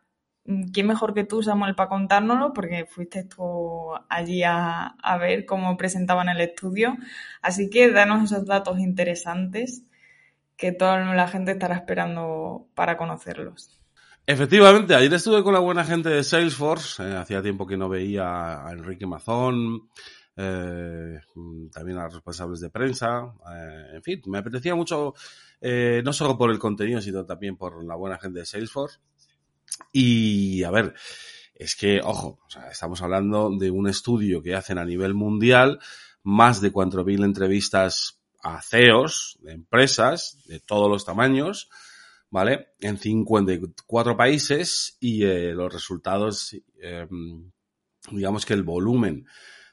¿Quién 0.74 0.88
mejor 0.88 1.14
que 1.14 1.24
tú, 1.24 1.44
Samuel, 1.44 1.76
para 1.76 1.90
contárnoslo? 1.90 2.54
Porque 2.54 2.86
fuiste 2.86 3.24
tú 3.24 3.92
allí 4.10 4.44
a, 4.44 4.96
ver 5.20 5.46
cómo 5.46 5.78
presentaban 5.78 6.30
el 6.30 6.42
estudio. 6.42 6.98
Así 7.42 7.70
que 7.70 7.92
danos 7.92 8.32
esos 8.32 8.46
datos 8.46 8.80
interesantes 8.80 9.84
que 10.58 10.72
toda 10.72 11.14
la 11.16 11.28
gente 11.28 11.52
estará 11.52 11.76
esperando 11.76 12.68
para 12.76 12.98
conocerlos. 12.98 13.80
Efectivamente, 14.26 14.94
ayer 14.94 15.14
estuve 15.14 15.44
con 15.44 15.54
la 15.54 15.60
buena 15.60 15.84
gente 15.84 16.10
de 16.10 16.24
Salesforce. 16.24 17.04
Eh, 17.04 17.16
hacía 17.16 17.42
tiempo 17.42 17.66
que 17.66 17.78
no 17.78 17.90
veía 17.90 18.66
a 18.66 18.72
Enrique 18.72 19.08
Mazón, 19.08 19.90
eh, 20.36 21.20
también 21.72 21.98
a 21.98 22.04
los 22.04 22.14
responsables 22.16 22.60
de 22.60 22.70
prensa. 22.70 23.34
Eh, 23.56 23.96
en 23.96 24.04
fin, 24.04 24.22
me 24.28 24.38
apetecía 24.40 24.76
mucho, 24.76 25.14
no 25.62 26.14
solo 26.14 26.38
por 26.38 26.52
el 26.52 26.60
contenido, 26.60 27.02
sino 27.02 27.26
también 27.26 27.56
por 27.58 27.84
la 27.84 27.96
buena 27.96 28.20
gente 28.20 28.40
de 28.40 28.46
Salesforce. 28.46 29.00
Y 29.92 30.64
a 30.64 30.72
ver, 30.72 30.94
es 31.56 31.76
que, 31.76 32.00
ojo, 32.02 32.40
estamos 32.72 33.02
hablando 33.02 33.52
de 33.58 33.70
un 33.70 33.88
estudio 33.90 34.42
que 34.42 34.56
hacen 34.56 34.78
a 34.78 34.86
nivel 34.86 35.14
mundial, 35.14 35.80
más 36.24 36.62
de 36.62 36.72
4.000 36.72 37.26
entrevistas 37.26 38.22
a 38.42 38.62
CEOs 38.62 39.38
de 39.42 39.52
empresas 39.52 40.42
de 40.46 40.62
todos 40.62 40.90
los 40.90 41.04
tamaños, 41.04 41.70
¿vale? 42.30 42.70
En 42.80 42.98
54 42.98 44.16
países 44.16 44.98
y 45.02 45.24
eh, 45.24 45.54
los 45.54 45.74
resultados, 45.74 46.56
em, 46.82 47.52
digamos 48.12 48.46
que 48.46 48.54
el 48.54 48.64
volumen 48.64 49.26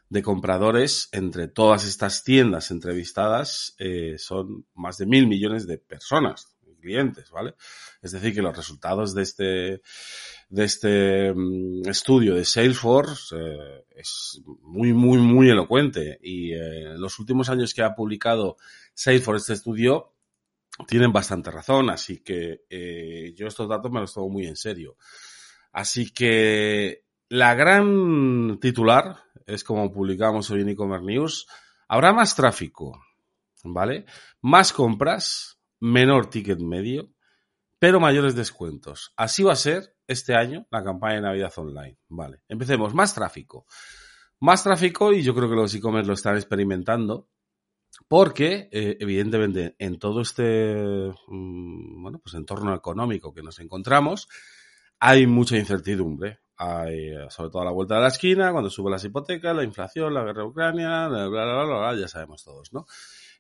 de 0.08 0.22
compradores 0.22 1.08
entre 1.12 1.48
todas 1.48 1.84
estas 1.84 2.24
tiendas 2.24 2.70
entrevistadas 2.70 3.74
eh, 3.78 4.16
son 4.18 4.66
más 4.74 4.98
de 4.98 5.06
mil 5.06 5.26
millones 5.26 5.66
de 5.66 5.78
personas 5.78 6.55
clientes, 6.86 7.30
¿vale? 7.30 7.54
Es 8.00 8.12
decir, 8.12 8.32
que 8.34 8.42
los 8.42 8.56
resultados 8.56 9.14
de 9.14 9.22
este, 9.22 9.82
de 10.48 10.64
este 10.64 11.32
mm, 11.34 11.88
estudio 11.88 12.34
de 12.34 12.44
Salesforce 12.44 13.36
eh, 13.36 13.84
es 13.96 14.40
muy, 14.62 14.92
muy, 14.92 15.18
muy 15.18 15.50
elocuente. 15.50 16.18
Y 16.22 16.52
eh, 16.52 16.94
los 16.96 17.18
últimos 17.18 17.50
años 17.50 17.74
que 17.74 17.82
ha 17.82 17.94
publicado 17.94 18.56
Salesforce 18.94 19.42
este 19.42 19.52
estudio, 19.54 20.12
tienen 20.86 21.12
bastante 21.12 21.50
razón, 21.50 21.88
así 21.88 22.18
que 22.22 22.64
eh, 22.68 23.32
yo 23.34 23.46
estos 23.46 23.68
datos 23.68 23.90
me 23.90 24.00
los 24.00 24.12
tomo 24.12 24.28
muy 24.28 24.46
en 24.46 24.56
serio. 24.56 24.96
Así 25.72 26.12
que 26.12 27.04
la 27.28 27.54
gran 27.54 28.58
titular 28.60 29.16
es 29.46 29.64
como 29.64 29.92
publicamos 29.92 30.50
hoy 30.50 30.62
en 30.62 30.70
e-commerce 30.70 31.06
news, 31.06 31.46
habrá 31.88 32.12
más 32.12 32.34
tráfico, 32.34 33.00
¿vale? 33.64 34.04
Más 34.42 34.72
compras, 34.72 35.55
menor 35.80 36.30
ticket 36.30 36.60
medio, 36.60 37.12
pero 37.78 38.00
mayores 38.00 38.34
descuentos. 38.34 39.12
Así 39.16 39.42
va 39.42 39.52
a 39.52 39.56
ser 39.56 39.96
este 40.06 40.34
año 40.34 40.66
la 40.70 40.82
campaña 40.82 41.16
de 41.16 41.22
Navidad 41.22 41.52
Online. 41.56 41.98
Vale, 42.08 42.42
empecemos. 42.48 42.94
Más 42.94 43.14
tráfico. 43.14 43.66
Más 44.40 44.62
tráfico 44.62 45.12
y 45.12 45.22
yo 45.22 45.34
creo 45.34 45.48
que 45.48 45.56
los 45.56 45.74
e-commerce 45.74 46.08
lo 46.08 46.14
están 46.14 46.36
experimentando 46.36 47.28
porque, 48.08 48.68
eh, 48.70 48.96
evidentemente, 49.00 49.74
en 49.78 49.98
todo 49.98 50.20
este 50.20 51.10
mm, 51.28 52.02
bueno, 52.02 52.18
pues 52.18 52.34
entorno 52.34 52.74
económico 52.74 53.32
que 53.32 53.42
nos 53.42 53.58
encontramos, 53.58 54.28
hay 54.98 55.26
mucha 55.26 55.56
incertidumbre. 55.56 56.40
Hay, 56.58 57.12
sobre 57.28 57.50
todo 57.50 57.62
a 57.62 57.64
la 57.66 57.70
vuelta 57.70 57.96
de 57.96 58.00
la 58.00 58.08
esquina, 58.08 58.50
cuando 58.50 58.70
suben 58.70 58.92
las 58.92 59.04
hipotecas, 59.04 59.54
la 59.54 59.62
inflación, 59.62 60.14
la 60.14 60.24
guerra 60.24 60.42
de 60.42 60.48
Ucrania, 60.48 61.06
bla, 61.08 61.28
bla, 61.28 61.44
bla, 61.44 61.64
bla, 61.64 62.00
ya 62.00 62.08
sabemos 62.08 62.44
todos, 62.44 62.72
¿no? 62.72 62.86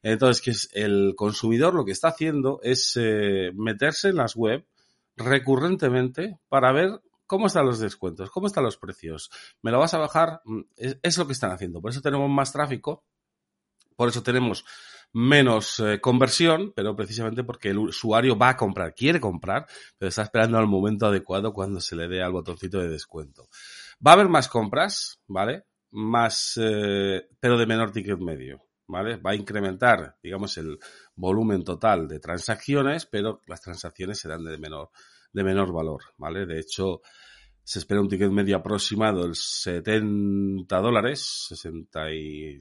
Entonces, 0.02 0.42
que 0.42 0.50
es 0.50 0.68
el 0.72 1.14
consumidor 1.16 1.74
lo 1.74 1.84
que 1.84 1.92
está 1.92 2.08
haciendo 2.08 2.60
es 2.62 2.92
eh, 2.96 3.50
meterse 3.54 4.08
en 4.08 4.16
las 4.16 4.36
web 4.36 4.66
recurrentemente 5.16 6.38
para 6.48 6.72
ver 6.72 7.00
cómo 7.26 7.46
están 7.46 7.66
los 7.66 7.78
descuentos, 7.78 8.30
cómo 8.30 8.46
están 8.46 8.64
los 8.64 8.76
precios. 8.76 9.30
¿Me 9.62 9.70
lo 9.70 9.78
vas 9.78 9.94
a 9.94 9.98
bajar? 9.98 10.40
Mm, 10.44 10.60
es, 10.76 11.18
lo 11.18 11.26
que 11.26 11.32
están 11.32 11.50
haciendo. 11.50 11.80
Por 11.80 11.90
eso 11.90 12.00
tenemos 12.00 12.30
más 12.30 12.52
tráfico, 12.52 13.04
por 13.96 14.08
eso 14.08 14.22
tenemos 14.22 14.64
menos 15.12 15.80
eh, 15.80 16.00
conversión, 16.00 16.72
pero 16.74 16.94
precisamente 16.94 17.44
porque 17.44 17.70
el 17.70 17.78
usuario 17.78 18.36
va 18.36 18.50
a 18.50 18.56
comprar, 18.56 18.94
quiere 18.94 19.20
comprar, 19.20 19.66
pero 19.96 20.08
está 20.08 20.22
esperando 20.22 20.58
al 20.58 20.66
momento 20.66 21.06
adecuado 21.06 21.52
cuando 21.52 21.80
se 21.80 21.96
le 21.96 22.08
dé 22.08 22.22
al 22.22 22.32
botoncito 22.32 22.78
de 22.78 22.88
descuento. 22.88 23.48
Va 24.04 24.12
a 24.12 24.14
haber 24.14 24.28
más 24.28 24.48
compras, 24.48 25.20
¿vale? 25.26 25.64
Más, 25.90 26.58
eh, 26.60 27.28
pero 27.40 27.56
de 27.56 27.66
menor 27.66 27.92
ticket 27.92 28.18
medio. 28.18 28.65
¿Vale? 28.88 29.16
Va 29.16 29.32
a 29.32 29.34
incrementar, 29.34 30.16
digamos, 30.22 30.56
el 30.58 30.78
volumen 31.14 31.64
total 31.64 32.06
de 32.08 32.20
transacciones, 32.20 33.06
pero 33.06 33.42
las 33.46 33.60
transacciones 33.60 34.18
serán 34.18 34.44
de 34.44 34.58
menor, 34.58 34.90
de 35.32 35.44
menor 35.44 35.72
valor, 35.72 36.02
¿vale? 36.16 36.46
De 36.46 36.60
hecho, 36.60 37.00
Se 37.68 37.80
espera 37.80 38.00
un 38.00 38.08
ticket 38.08 38.30
medio 38.30 38.56
aproximado 38.56 39.26
de 39.26 39.34
70 39.34 40.80
dólares, 40.80 41.46
60 41.48 42.12
y... 42.12 42.60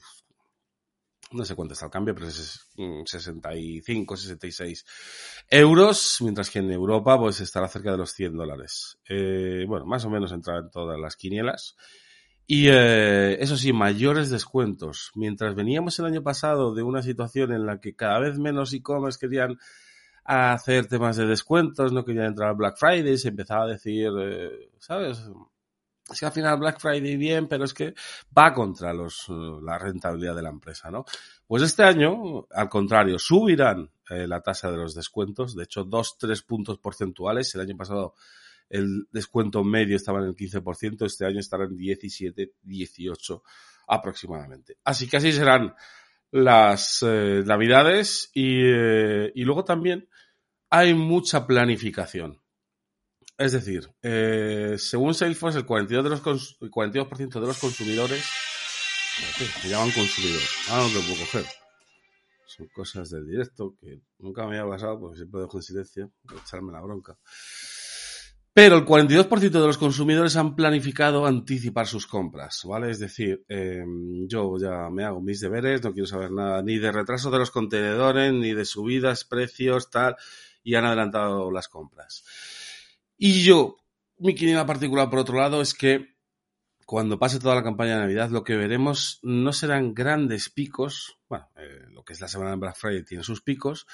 No 1.32 1.46
sé 1.46 1.56
cuánto 1.56 1.74
está 1.74 1.86
el 1.86 1.92
cambio, 1.92 2.16
pero 2.16 2.28
es 2.28 2.68
65, 3.06 4.18
66 4.18 4.86
euros, 5.50 6.18
mientras 6.22 6.50
que 6.50 6.60
en 6.60 6.72
Europa 6.72 7.20
pues 7.20 7.40
estará 7.40 7.68
cerca 7.68 7.92
de 7.92 7.98
los 7.98 8.14
100 8.14 8.36
dólares. 8.36 8.98
Eh, 9.08 9.66
bueno, 9.68 9.86
más 9.86 10.06
o 10.06 10.10
menos 10.10 10.32
entrará 10.32 10.62
en 10.62 10.72
todas 10.72 11.00
las 11.00 11.16
quinielas. 11.16 11.76
Y 12.48 12.68
eh, 12.70 13.42
eso 13.42 13.58
sí, 13.58 13.74
mayores 13.74 14.30
descuentos. 14.30 15.12
Mientras 15.16 15.56
veníamos 15.56 15.98
el 16.00 16.06
año 16.06 16.22
pasado 16.22 16.76
de 16.76 16.84
una 16.84 17.02
situación 17.02 17.52
en 17.54 17.66
la 17.66 17.80
que 17.80 17.96
cada 17.96 18.20
vez 18.20 18.38
menos 18.38 18.74
e-commerce 18.74 19.20
querían 19.20 19.58
hacer 20.24 20.88
temas 20.88 21.18
de 21.18 21.26
descuentos, 21.26 21.92
no 21.92 22.06
querían 22.06 22.28
entrar 22.28 22.50
al 22.50 22.56
Black 22.56 22.78
Friday, 22.78 23.18
se 23.18 23.30
empezaba 23.30 23.64
a 23.64 23.68
decir, 23.68 24.12
eh, 24.20 24.70
¿sabes? 24.80 25.24
Es 26.12 26.20
que 26.20 26.26
al 26.26 26.32
final 26.32 26.60
Black 26.60 26.80
Friday 26.80 27.18
bien, 27.18 27.48
pero 27.48 27.66
es 27.66 27.74
que 27.74 27.96
va 28.38 28.54
contra 28.54 28.94
los, 28.94 29.28
la 29.64 29.80
rentabilidad 29.80 30.36
de 30.36 30.44
la 30.44 30.50
empresa, 30.50 30.92
¿no? 30.92 31.04
Pues 31.48 31.64
este 31.64 31.84
año, 31.84 32.46
al 32.52 32.70
contrario, 32.70 33.18
subirán 33.18 33.90
eh, 34.10 34.28
la 34.28 34.42
tasa 34.42 34.70
de 34.70 34.78
los 34.78 34.94
descuentos, 34.94 35.56
de 35.56 35.64
hecho, 35.64 35.84
dos, 35.84 36.18
tres 36.20 36.44
puntos 36.44 36.78
porcentuales. 36.78 37.54
El 37.56 37.62
año 37.62 37.76
pasado 37.76 38.14
el 38.70 39.08
descuento 39.12 39.64
medio 39.64 39.96
estaba 39.96 40.20
en 40.20 40.26
el 40.26 40.36
15%, 40.36 41.06
este 41.06 41.26
año 41.26 41.40
estará 41.40 41.66
en 41.66 41.76
17, 41.76 42.54
18 42.62 43.44
aproximadamente. 43.88 44.78
Así 44.84 45.08
que 45.08 45.18
así 45.18 45.32
serán 45.32 45.76
las 46.32 47.04
eh, 47.04 47.44
navidades 47.46 48.32
y, 48.34 48.62
eh, 48.66 49.32
y, 49.36 49.44
luego 49.44 49.64
también 49.64 50.10
hay 50.70 50.94
mucha 50.94 51.46
planificación. 51.48 52.42
Es 53.38 53.52
decir, 53.52 53.90
eh, 54.02 54.76
según 54.78 55.14
Salesforce, 55.14 55.60
el 55.60 55.66
42%, 55.66 56.04
de 56.04 56.10
los, 56.10 56.58
el 56.62 56.70
42 56.70 57.34
de 57.34 57.40
los 57.42 57.60
consumidores 57.60 58.26
me 59.64 59.70
llaman 59.70 59.92
consumidores. 59.92 60.50
Ah, 60.70 60.86
no 60.88 61.00
te 61.00 61.06
puedo 61.06 61.26
coger. 61.26 61.46
Son 62.48 62.68
cosas 62.68 63.10
del 63.10 63.28
directo 63.28 63.76
que 63.80 64.02
nunca 64.20 64.46
me 64.46 64.58
había 64.58 64.72
pasado 64.72 65.00
porque 65.00 65.18
siempre 65.18 65.42
dejo 65.42 65.58
en 65.58 65.64
silencio, 65.64 66.12
echarme 66.42 66.72
la 66.72 66.82
bronca. 66.82 67.18
Pero 68.56 68.78
el 68.78 68.86
42% 68.86 69.52
de 69.52 69.68
los 69.68 69.78
consumidores 69.78 70.38
han 70.38 70.56
planificado 70.56 71.26
anticipar 71.26 71.88
sus 71.88 72.08
compras, 72.08 72.62
¿vale? 72.64 72.90
Es 72.90 73.00
decir, 73.00 73.44
em, 73.50 74.30
yo 74.30 74.58
ya 74.58 74.90
me 74.90 75.04
hago 75.04 75.20
mis 75.20 75.42
deberes, 75.42 75.84
no 75.84 75.92
quiero 75.92 76.08
saber 76.08 76.32
nada 76.32 76.62
ni 76.62 76.78
de 76.78 76.90
retraso 76.90 77.30
de 77.30 77.40
los 77.40 77.52
contenedores, 77.52 78.32
ni 78.32 78.54
de 78.54 78.64
subidas, 78.64 79.26
precios, 79.26 79.90
tal, 79.90 80.16
y 80.64 80.76
han 80.76 80.86
adelantado 80.86 81.52
las 81.52 81.68
compras. 81.68 82.24
Y 83.18 83.44
yo, 83.44 83.76
mi 84.20 84.34
quiniela 84.34 84.66
particular, 84.66 85.10
por 85.10 85.20
otro 85.20 85.38
lado, 85.38 85.62
es 85.62 85.74
que 85.74 86.16
cuando 86.86 87.20
pase 87.20 87.40
toda 87.40 87.56
la 87.56 87.64
campaña 87.64 87.96
de 87.96 88.04
Navidad, 88.04 88.30
lo 88.30 88.46
que 88.46 88.56
veremos 88.56 89.20
no 89.22 89.52
serán 89.52 89.94
grandes 89.94 90.50
picos, 90.50 91.20
bueno, 91.28 91.50
eh, 91.58 91.88
lo 91.90 92.06
que 92.06 92.14
es 92.14 92.22
la 92.22 92.30
semana 92.30 92.52
de 92.52 92.58
Black 92.58 92.78
Friday 92.78 93.04
tiene 93.04 93.26
sus 93.26 93.42
picos, 93.42 93.86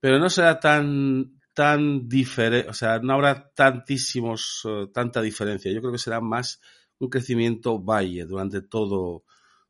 pero 0.00 0.18
no 0.18 0.28
será 0.28 0.58
tan 0.58 1.37
tan 1.58 2.08
diferente, 2.08 2.70
o 2.70 2.72
sea, 2.72 3.00
no 3.00 3.14
habrá 3.14 3.50
tantísimos, 3.52 4.62
eh, 4.64 4.86
tanta 4.94 5.20
diferencia. 5.20 5.72
Yo 5.72 5.80
creo 5.80 5.90
que 5.90 5.98
será 5.98 6.20
más 6.20 6.60
un 7.00 7.10
crecimiento 7.10 7.80
valle 7.82 8.26
durante 8.26 8.62
todo, 8.62 9.24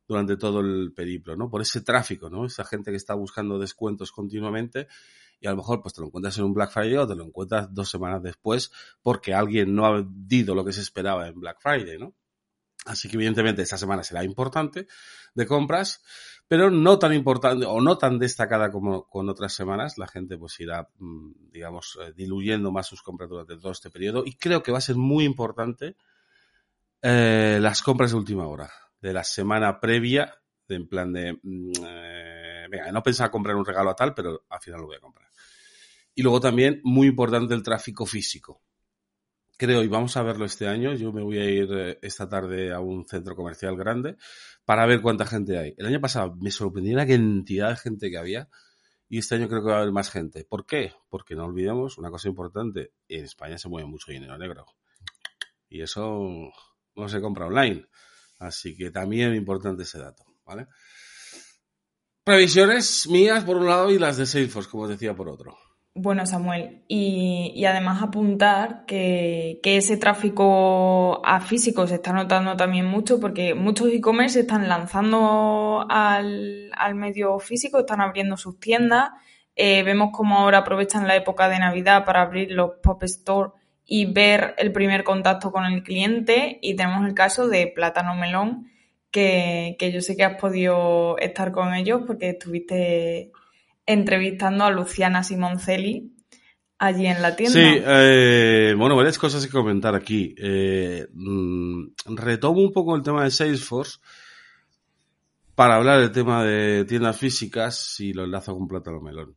durante 0.07 0.37
todo 0.37 0.59
el 0.59 0.93
periplo, 0.93 1.35
¿no? 1.35 1.49
Por 1.49 1.63
ese 1.63 1.81
tráfico, 1.81 2.29
¿no? 2.29 2.45
Esa 2.45 2.63
gente 2.63 2.91
que 2.91 2.97
está 2.97 3.15
buscando 3.15 3.57
descuentos 3.57 4.11
continuamente 4.11 4.87
y 5.39 5.47
a 5.47 5.49
lo 5.49 5.57
mejor 5.57 5.81
pues 5.81 5.95
te 5.95 6.01
lo 6.01 6.07
encuentras 6.09 6.37
en 6.37 6.43
un 6.43 6.53
Black 6.53 6.71
Friday 6.71 6.95
o 6.97 7.07
te 7.07 7.15
lo 7.15 7.23
encuentras 7.23 7.73
dos 7.73 7.89
semanas 7.89 8.21
después 8.21 8.71
porque 9.01 9.33
alguien 9.33 9.73
no 9.73 9.87
ha 9.87 10.05
dicho 10.07 10.53
lo 10.53 10.63
que 10.63 10.73
se 10.73 10.81
esperaba 10.81 11.27
en 11.27 11.39
Black 11.39 11.57
Friday, 11.59 11.97
¿no? 11.97 12.13
Así 12.85 13.09
que 13.09 13.15
evidentemente 13.17 13.63
esta 13.63 13.79
semana 13.79 14.03
será 14.03 14.23
importante 14.23 14.85
de 15.33 15.45
compras, 15.47 16.03
pero 16.49 16.71
no 16.71 16.97
tan 16.97 17.13
importante 17.13 17.63
o 17.67 17.79
no 17.79 17.99
tan 17.99 18.17
destacada 18.17 18.71
como 18.71 19.07
con 19.07 19.29
otras 19.29 19.53
semanas. 19.53 19.99
La 19.99 20.07
gente 20.07 20.35
pues 20.35 20.59
irá, 20.59 20.89
mm, 20.97 21.51
digamos, 21.51 21.99
eh, 22.01 22.11
diluyendo 22.15 22.71
más 22.71 22.87
sus 22.87 23.03
compras 23.03 23.29
durante 23.29 23.55
todo 23.55 23.71
este 23.71 23.91
periodo 23.91 24.23
y 24.25 24.33
creo 24.33 24.63
que 24.63 24.71
va 24.71 24.79
a 24.79 24.81
ser 24.81 24.95
muy 24.95 25.25
importante 25.25 25.95
eh, 27.03 27.59
las 27.61 27.83
compras 27.83 28.11
de 28.11 28.17
última 28.17 28.47
hora, 28.47 28.69
de 28.99 29.13
la 29.13 29.23
semana 29.23 29.79
previa, 29.79 30.33
de, 30.67 30.75
en 30.75 30.87
plan 30.87 31.13
de, 31.13 31.39
mm, 31.41 31.71
eh, 31.85 32.67
venga, 32.67 32.91
no 32.91 33.03
pensaba 33.03 33.29
comprar 33.29 33.55
un 33.55 33.63
regalo 33.63 33.91
a 33.91 33.95
tal, 33.95 34.15
pero 34.15 34.45
al 34.49 34.59
final 34.59 34.81
lo 34.81 34.87
voy 34.87 34.97
a 34.97 35.01
comprar. 35.01 35.29
Y 36.15 36.23
luego 36.23 36.39
también 36.39 36.81
muy 36.83 37.09
importante 37.09 37.53
el 37.53 37.61
tráfico 37.61 38.07
físico 38.07 38.63
creo, 39.59 39.83
y 39.83 39.89
vamos 39.89 40.15
a 40.15 40.23
verlo 40.23 40.45
este 40.45 40.67
año, 40.67 40.93
yo 40.93 41.11
me 41.11 41.21
voy 41.21 41.37
a 41.37 41.43
ir 41.43 41.69
eh, 41.73 41.99
esta 42.01 42.29
tarde 42.29 42.71
a 42.71 42.79
un 42.79 43.05
centro 43.05 43.35
comercial 43.35 43.75
grande 43.75 44.15
para 44.63 44.85
ver 44.85 45.01
cuánta 45.01 45.25
gente 45.25 45.57
hay. 45.59 45.75
El 45.77 45.85
año 45.85 45.99
pasado 45.99 46.33
me 46.39 46.49
sorprendió 46.49 46.95
la 46.95 47.05
cantidad 47.05 47.69
de 47.69 47.75
gente 47.75 48.09
que 48.09 48.17
había 48.17 48.47
y 49.09 49.17
este 49.17 49.35
año 49.35 49.49
creo 49.49 49.61
que 49.61 49.67
va 49.69 49.75
a 49.75 49.81
haber 49.81 49.91
más 49.91 50.09
gente. 50.09 50.45
¿Por 50.45 50.65
qué? 50.65 50.93
Porque 51.09 51.35
no 51.35 51.43
olvidemos 51.43 51.97
una 51.97 52.09
cosa 52.09 52.29
importante, 52.29 52.93
en 53.09 53.25
España 53.25 53.57
se 53.57 53.67
mueve 53.67 53.89
mucho 53.89 54.11
dinero 54.11 54.37
negro 54.37 54.65
y 55.67 55.81
eso 55.81 56.51
no 56.95 57.09
se 57.09 57.19
compra 57.19 57.47
online. 57.47 57.85
Así 58.39 58.77
que 58.77 58.91
también 58.91 59.33
es 59.33 59.37
importante 59.37 59.83
ese 59.83 59.99
dato, 59.99 60.23
¿vale? 60.45 60.67
Previsiones 62.23 63.07
mías 63.09 63.43
por 63.43 63.57
un 63.57 63.67
lado 63.67 63.91
y 63.91 63.99
las 63.99 64.15
de 64.15 64.25
Salesforce, 64.25 64.69
como 64.69 64.87
decía, 64.87 65.13
por 65.13 65.27
otro. 65.27 65.57
Bueno, 66.01 66.25
Samuel, 66.25 66.81
y, 66.87 67.65
además 67.65 68.01
apuntar 68.01 68.85
que, 68.85 69.59
ese 69.61 69.97
tráfico 69.97 71.21
a 71.25 71.41
físico 71.41 71.87
se 71.87 71.95
está 71.95 72.13
notando 72.13 72.55
también 72.55 72.85
mucho 72.85 73.19
porque 73.19 73.53
muchos 73.53 73.89
e-commerce 73.89 74.39
están 74.39 74.69
lanzando 74.69 75.85
al, 75.89 76.71
medio 76.95 77.37
físico, 77.39 77.79
están 77.79 77.99
abriendo 77.99 78.37
sus 78.37 78.61
tiendas. 78.61 79.09
Eh, 79.57 79.83
vemos 79.83 80.11
cómo 80.13 80.37
ahora 80.37 80.59
aprovechan 80.59 81.05
la 81.05 81.17
época 81.17 81.49
de 81.49 81.59
Navidad 81.59 82.05
para 82.05 82.21
abrir 82.21 82.49
los 82.51 82.77
pop 82.81 83.03
store 83.03 83.51
y 83.85 84.05
ver 84.05 84.55
el 84.57 84.71
primer 84.71 85.03
contacto 85.03 85.51
con 85.51 85.65
el 85.65 85.83
cliente. 85.83 86.59
Y 86.61 86.77
tenemos 86.77 87.05
el 87.05 87.13
caso 87.13 87.49
de 87.49 87.67
Plátano 87.67 88.15
Melón, 88.15 88.71
que, 89.11 89.75
que 89.77 89.91
yo 89.91 89.99
sé 89.99 90.15
que 90.15 90.23
has 90.23 90.39
podido 90.39 91.17
estar 91.17 91.51
con 91.51 91.73
ellos 91.73 92.03
porque 92.07 92.29
estuviste 92.29 93.33
entrevistando 93.89 94.65
a 94.65 94.69
Luciana 94.69 95.23
Simoncelli 95.23 96.13
allí 96.77 97.07
en 97.07 97.23
la 97.23 97.35
tienda. 97.35 97.59
Sí, 97.59 97.81
eh, 97.83 98.75
bueno, 98.77 98.95
varias 98.95 99.17
cosas 99.17 99.43
que 99.43 99.51
comentar 99.51 99.95
aquí. 99.95 100.35
Eh, 100.37 101.07
mm, 101.11 101.87
retomo 102.15 102.61
un 102.61 102.71
poco 102.71 102.95
el 102.95 103.01
tema 103.01 103.23
de 103.23 103.31
Salesforce 103.31 103.97
para 105.55 105.75
hablar 105.75 106.01
del 106.01 106.11
tema 106.11 106.45
de 106.45 106.85
tiendas 106.85 107.17
físicas 107.17 107.99
y 107.99 108.13
lo 108.13 108.25
enlazo 108.25 108.55
con 108.55 108.67
Plátano 108.67 109.01
Melón. 109.01 109.35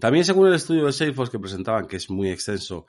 También 0.00 0.24
según 0.24 0.46
el 0.46 0.54
estudio 0.54 0.86
de 0.86 0.92
Salesforce 0.92 1.32
que 1.32 1.40
presentaban, 1.40 1.86
que 1.88 1.96
es 1.96 2.08
muy 2.10 2.30
extenso 2.30 2.86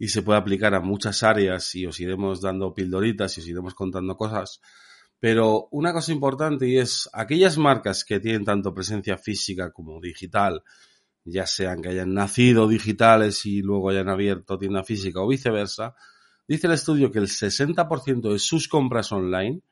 y 0.00 0.08
se 0.08 0.22
puede 0.22 0.40
aplicar 0.40 0.74
a 0.74 0.80
muchas 0.80 1.22
áreas 1.22 1.76
y 1.76 1.86
os 1.86 2.00
iremos 2.00 2.40
dando 2.40 2.74
pildoritas 2.74 3.38
y 3.38 3.40
os 3.40 3.46
iremos 3.46 3.74
contando 3.74 4.16
cosas, 4.16 4.60
pero 5.22 5.68
una 5.70 5.92
cosa 5.92 6.10
importante 6.10 6.66
y 6.66 6.78
es 6.78 7.08
aquellas 7.12 7.56
marcas 7.56 8.04
que 8.04 8.18
tienen 8.18 8.44
tanto 8.44 8.74
presencia 8.74 9.16
física 9.16 9.70
como 9.70 10.00
digital, 10.00 10.64
ya 11.24 11.46
sean 11.46 11.80
que 11.80 11.90
hayan 11.90 12.12
nacido 12.12 12.66
digitales 12.66 13.46
y 13.46 13.62
luego 13.62 13.90
hayan 13.90 14.08
abierto 14.08 14.58
tienda 14.58 14.82
física 14.82 15.20
o 15.20 15.28
viceversa, 15.28 15.94
dice 16.48 16.66
el 16.66 16.72
estudio 16.72 17.12
que 17.12 17.20
el 17.20 17.28
60% 17.28 18.32
de 18.32 18.38
sus 18.40 18.66
compras 18.66 19.12
online 19.12 19.62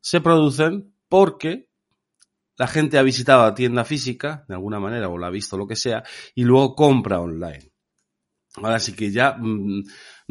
se 0.00 0.20
producen 0.20 0.94
porque 1.08 1.68
la 2.56 2.68
gente 2.68 2.96
ha 2.96 3.02
visitado 3.02 3.42
la 3.42 3.56
tienda 3.56 3.84
física 3.84 4.44
de 4.46 4.54
alguna 4.54 4.78
manera 4.78 5.08
o 5.08 5.18
la 5.18 5.26
ha 5.26 5.30
visto 5.30 5.56
lo 5.56 5.66
que 5.66 5.74
sea 5.74 6.04
y 6.36 6.44
luego 6.44 6.76
compra 6.76 7.18
online. 7.18 7.72
Ahora 8.54 8.78
sí 8.78 8.92
que 8.92 9.10
ya 9.10 9.34
mm, 9.36 9.82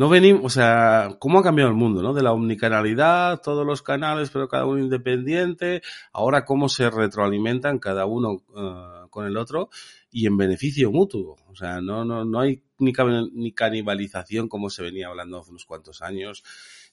no 0.02 0.10
venimos, 0.10 0.44
o 0.44 0.50
sea, 0.50 1.16
cómo 1.20 1.38
ha 1.38 1.44
cambiado 1.44 1.70
el 1.70 1.78
mundo, 1.78 2.02
¿no? 2.02 2.12
De 2.16 2.24
la 2.24 2.32
omnicanalidad, 2.32 3.40
todos 3.40 3.64
los 3.64 3.84
canales, 3.84 4.32
pero 4.32 4.48
cada 4.48 4.66
uno 4.66 4.80
independiente, 4.80 5.84
ahora 6.12 6.44
cómo 6.44 6.70
se 6.70 6.90
retroalimentan 6.90 7.78
cada 7.78 8.08
uno 8.08 8.32
uh, 8.32 9.08
con 9.12 9.28
el 9.28 9.38
otro 9.38 9.70
y 10.10 10.26
en 10.26 10.38
beneficio 10.38 10.92
mutuo. 10.92 11.36
O 11.46 11.56
sea, 11.56 11.82
no, 11.82 12.04
no, 12.04 12.26
no 12.26 12.40
hay 12.40 12.64
ni, 12.80 12.94
ni 13.34 13.52
canibalización 13.52 14.50
como 14.50 14.72
se 14.72 14.82
venía 14.82 15.08
hablando 15.08 15.38
hace 15.38 15.52
unos 15.52 15.68
cuantos 15.68 16.02
años, 16.02 16.44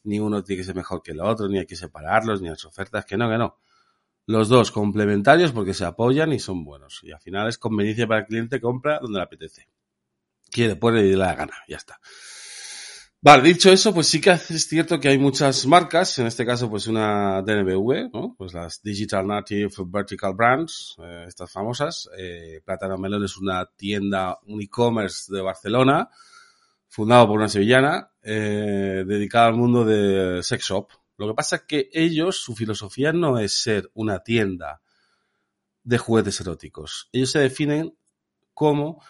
ni 0.04 0.20
uno 0.20 0.44
tiene 0.44 0.60
que 0.60 0.66
ser 0.66 0.74
mejor 0.76 1.02
que 1.02 1.12
el 1.12 1.20
otro, 1.20 1.48
ni 1.48 1.60
hay 1.60 1.64
que 1.64 1.76
separarlos, 1.76 2.42
ni 2.42 2.50
las 2.50 2.66
ofertas, 2.66 3.06
que 3.06 3.16
no, 3.16 3.30
que 3.30 3.38
no. 3.38 3.56
Los 4.26 4.50
dos 4.50 4.70
complementarios 4.70 5.52
porque 5.52 5.72
se 5.72 5.86
apoyan 5.86 6.34
y 6.34 6.40
son 6.40 6.62
buenos. 6.62 7.00
Y 7.04 7.12
al 7.12 7.20
final 7.20 7.48
es 7.48 7.56
conveniencia 7.56 8.06
para 8.06 8.20
el 8.20 8.26
cliente, 8.26 8.60
compra 8.60 8.98
donde 9.00 9.18
le 9.18 9.24
apetece. 9.24 9.66
Quiere, 10.50 10.76
puede 10.76 11.06
y 11.06 11.12
le 11.12 11.16
da 11.16 11.34
gana, 11.34 11.54
ya 11.66 11.78
está. 11.78 11.98
Vale, 13.20 13.42
dicho 13.42 13.72
eso, 13.72 13.92
pues 13.92 14.06
sí 14.06 14.20
que 14.20 14.30
es 14.30 14.68
cierto 14.68 15.00
que 15.00 15.08
hay 15.08 15.18
muchas 15.18 15.66
marcas, 15.66 16.18
en 16.20 16.28
este 16.28 16.46
caso 16.46 16.70
pues 16.70 16.86
una 16.86 17.42
DNBV, 17.42 18.10
¿no? 18.12 18.36
Pues 18.38 18.54
las 18.54 18.80
Digital 18.80 19.26
Native 19.26 19.70
Vertical 19.86 20.34
Brands, 20.34 20.94
eh, 21.02 21.24
estas 21.26 21.50
famosas. 21.50 22.08
Eh, 22.16 22.60
Plátano 22.64 22.96
Melón 22.96 23.24
es 23.24 23.36
una 23.36 23.66
tienda, 23.66 24.38
un 24.46 24.62
e-commerce 24.62 25.34
de 25.34 25.40
Barcelona, 25.40 26.08
fundado 26.86 27.26
por 27.26 27.38
una 27.38 27.48
sevillana, 27.48 28.08
eh, 28.22 29.04
dedicada 29.04 29.48
al 29.48 29.54
mundo 29.54 29.84
de 29.84 30.40
sex 30.44 30.64
shop. 30.64 30.90
Lo 31.16 31.26
que 31.26 31.34
pasa 31.34 31.56
es 31.56 31.62
que 31.62 31.90
ellos, 31.92 32.36
su 32.36 32.54
filosofía 32.54 33.12
no 33.12 33.40
es 33.40 33.60
ser 33.60 33.90
una 33.94 34.20
tienda 34.22 34.80
de 35.82 35.98
juguetes 35.98 36.40
eróticos. 36.40 37.08
Ellos 37.10 37.32
se 37.32 37.40
definen 37.40 37.96
como 38.54 39.02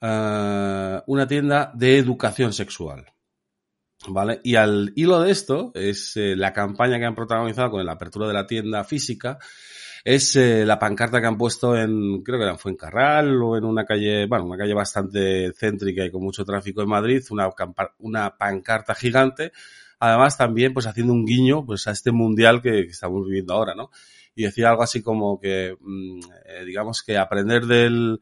eh, 0.00 1.02
una 1.06 1.26
tienda 1.26 1.70
de 1.74 1.98
educación 1.98 2.54
sexual. 2.54 3.04
¿Vale? 4.08 4.40
Y 4.42 4.56
al 4.56 4.92
hilo 4.96 5.20
de 5.20 5.30
esto 5.30 5.72
es 5.74 6.16
eh, 6.16 6.34
la 6.34 6.52
campaña 6.52 6.98
que 6.98 7.04
han 7.04 7.14
protagonizado 7.14 7.72
con 7.72 7.84
la 7.84 7.92
apertura 7.92 8.26
de 8.26 8.32
la 8.32 8.46
tienda 8.46 8.82
física, 8.82 9.38
es 10.04 10.36
eh, 10.36 10.64
la 10.64 10.78
pancarta 10.78 11.20
que 11.20 11.26
han 11.26 11.36
puesto 11.36 11.76
en, 11.76 12.22
creo 12.22 12.38
que 12.38 12.44
era 12.44 12.52
en 12.52 12.58
Fuencarral 12.58 13.42
o 13.42 13.56
en 13.56 13.64
una 13.64 13.84
calle, 13.84 14.26
bueno, 14.26 14.46
una 14.46 14.56
calle 14.56 14.74
bastante 14.74 15.52
céntrica 15.52 16.04
y 16.04 16.10
con 16.10 16.22
mucho 16.22 16.44
tráfico 16.44 16.82
en 16.82 16.88
Madrid, 16.88 17.22
una, 17.30 17.50
una 17.98 18.36
pancarta 18.36 18.94
gigante, 18.94 19.52
además 19.98 20.38
también 20.38 20.72
pues 20.72 20.86
haciendo 20.86 21.12
un 21.12 21.26
guiño 21.26 21.66
pues 21.66 21.86
a 21.86 21.90
este 21.90 22.12
mundial 22.12 22.62
que, 22.62 22.80
estamos 22.80 23.26
viviendo 23.26 23.52
ahora, 23.52 23.74
¿no? 23.74 23.90
Y 24.34 24.44
decía 24.44 24.70
algo 24.70 24.82
así 24.82 25.02
como 25.02 25.38
que, 25.38 25.76
mm, 25.78 26.20
eh, 26.46 26.64
digamos 26.64 27.02
que 27.02 27.18
aprender 27.18 27.66
del, 27.66 28.20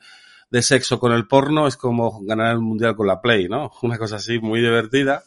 de 0.51 0.63
sexo 0.63 0.99
con 0.99 1.13
el 1.13 1.29
porno 1.29 1.69
es 1.69 1.77
como 1.77 2.21
ganar 2.25 2.53
el 2.53 2.61
mundial 2.61 2.97
con 2.97 3.07
la 3.07 3.21
Play, 3.21 3.49
¿no? 3.49 3.71
Una 3.83 3.99
cosa 3.99 4.17
así 4.17 4.41
muy 4.41 4.61
divertida 4.61 5.23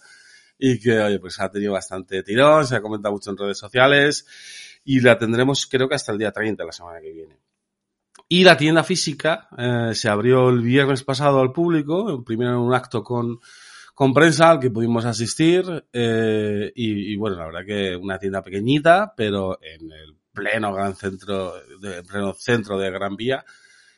y 0.63 0.80
que, 0.80 1.00
oye, 1.00 1.18
pues 1.18 1.39
ha 1.39 1.50
tenido 1.50 1.74
bastante 1.74 2.22
tirón, 2.22 2.68
se 2.68 2.75
ha 2.75 2.82
comentado 2.82 3.15
mucho 3.15 3.32
en 3.32 3.38
redes 3.38 3.58
sociales 3.58 4.27
y 4.86 5.01
la 5.01 5.18
tendremos 5.18 5.65
creo 5.65 5.89
que 5.89 5.96
hasta 5.96 6.12
el 6.12 6.20
día 6.20 6.32
30 6.32 6.63
la 6.63 6.72
semana 6.72 7.01
que 7.01 7.12
viene. 7.12 7.39
Y 8.27 8.44
la 8.44 8.56
tienda 8.56 8.84
física 8.84 9.50
eh, 9.58 9.96
se 9.96 10.08
abrió 10.08 10.50
el 10.50 10.62
viernes 10.62 11.03
pasado 11.03 11.41
al 11.41 11.51
público, 11.51 12.24
primero 12.24 12.51
en 12.51 12.58
un 12.58 12.75
acto 12.75 13.03
con, 13.03 13.39
con 13.96 14.13
prensa 14.13 14.51
al 14.51 14.60
que 14.60 14.70
pudimos 14.70 15.03
asistir 15.03 15.65
eh, 15.91 16.72
y, 16.75 17.12
y, 17.12 17.15
bueno, 17.18 17.38
la 17.38 17.46
verdad 17.48 17.65
que 17.65 17.96
una 17.96 18.20
tienda 18.20 18.44
pequeñita, 18.44 19.15
pero 19.18 19.58
en 19.63 19.91
el 19.91 20.15
pleno 20.32 20.72
gran 20.75 20.96
centro, 20.96 21.56
de, 21.80 22.03
pleno 22.03 22.36
centro 22.36 22.77
de 22.77 22.91
Gran 22.91 23.15
Vía, 23.15 23.44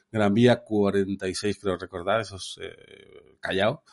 Gran 0.09 0.33
Vía 0.33 0.63
46 0.63 1.59
creo 1.59 1.77
recordar, 1.77 2.21
eso 2.21 2.37
es 2.37 2.57
eh, 2.61 3.35
Callao. 3.41 3.83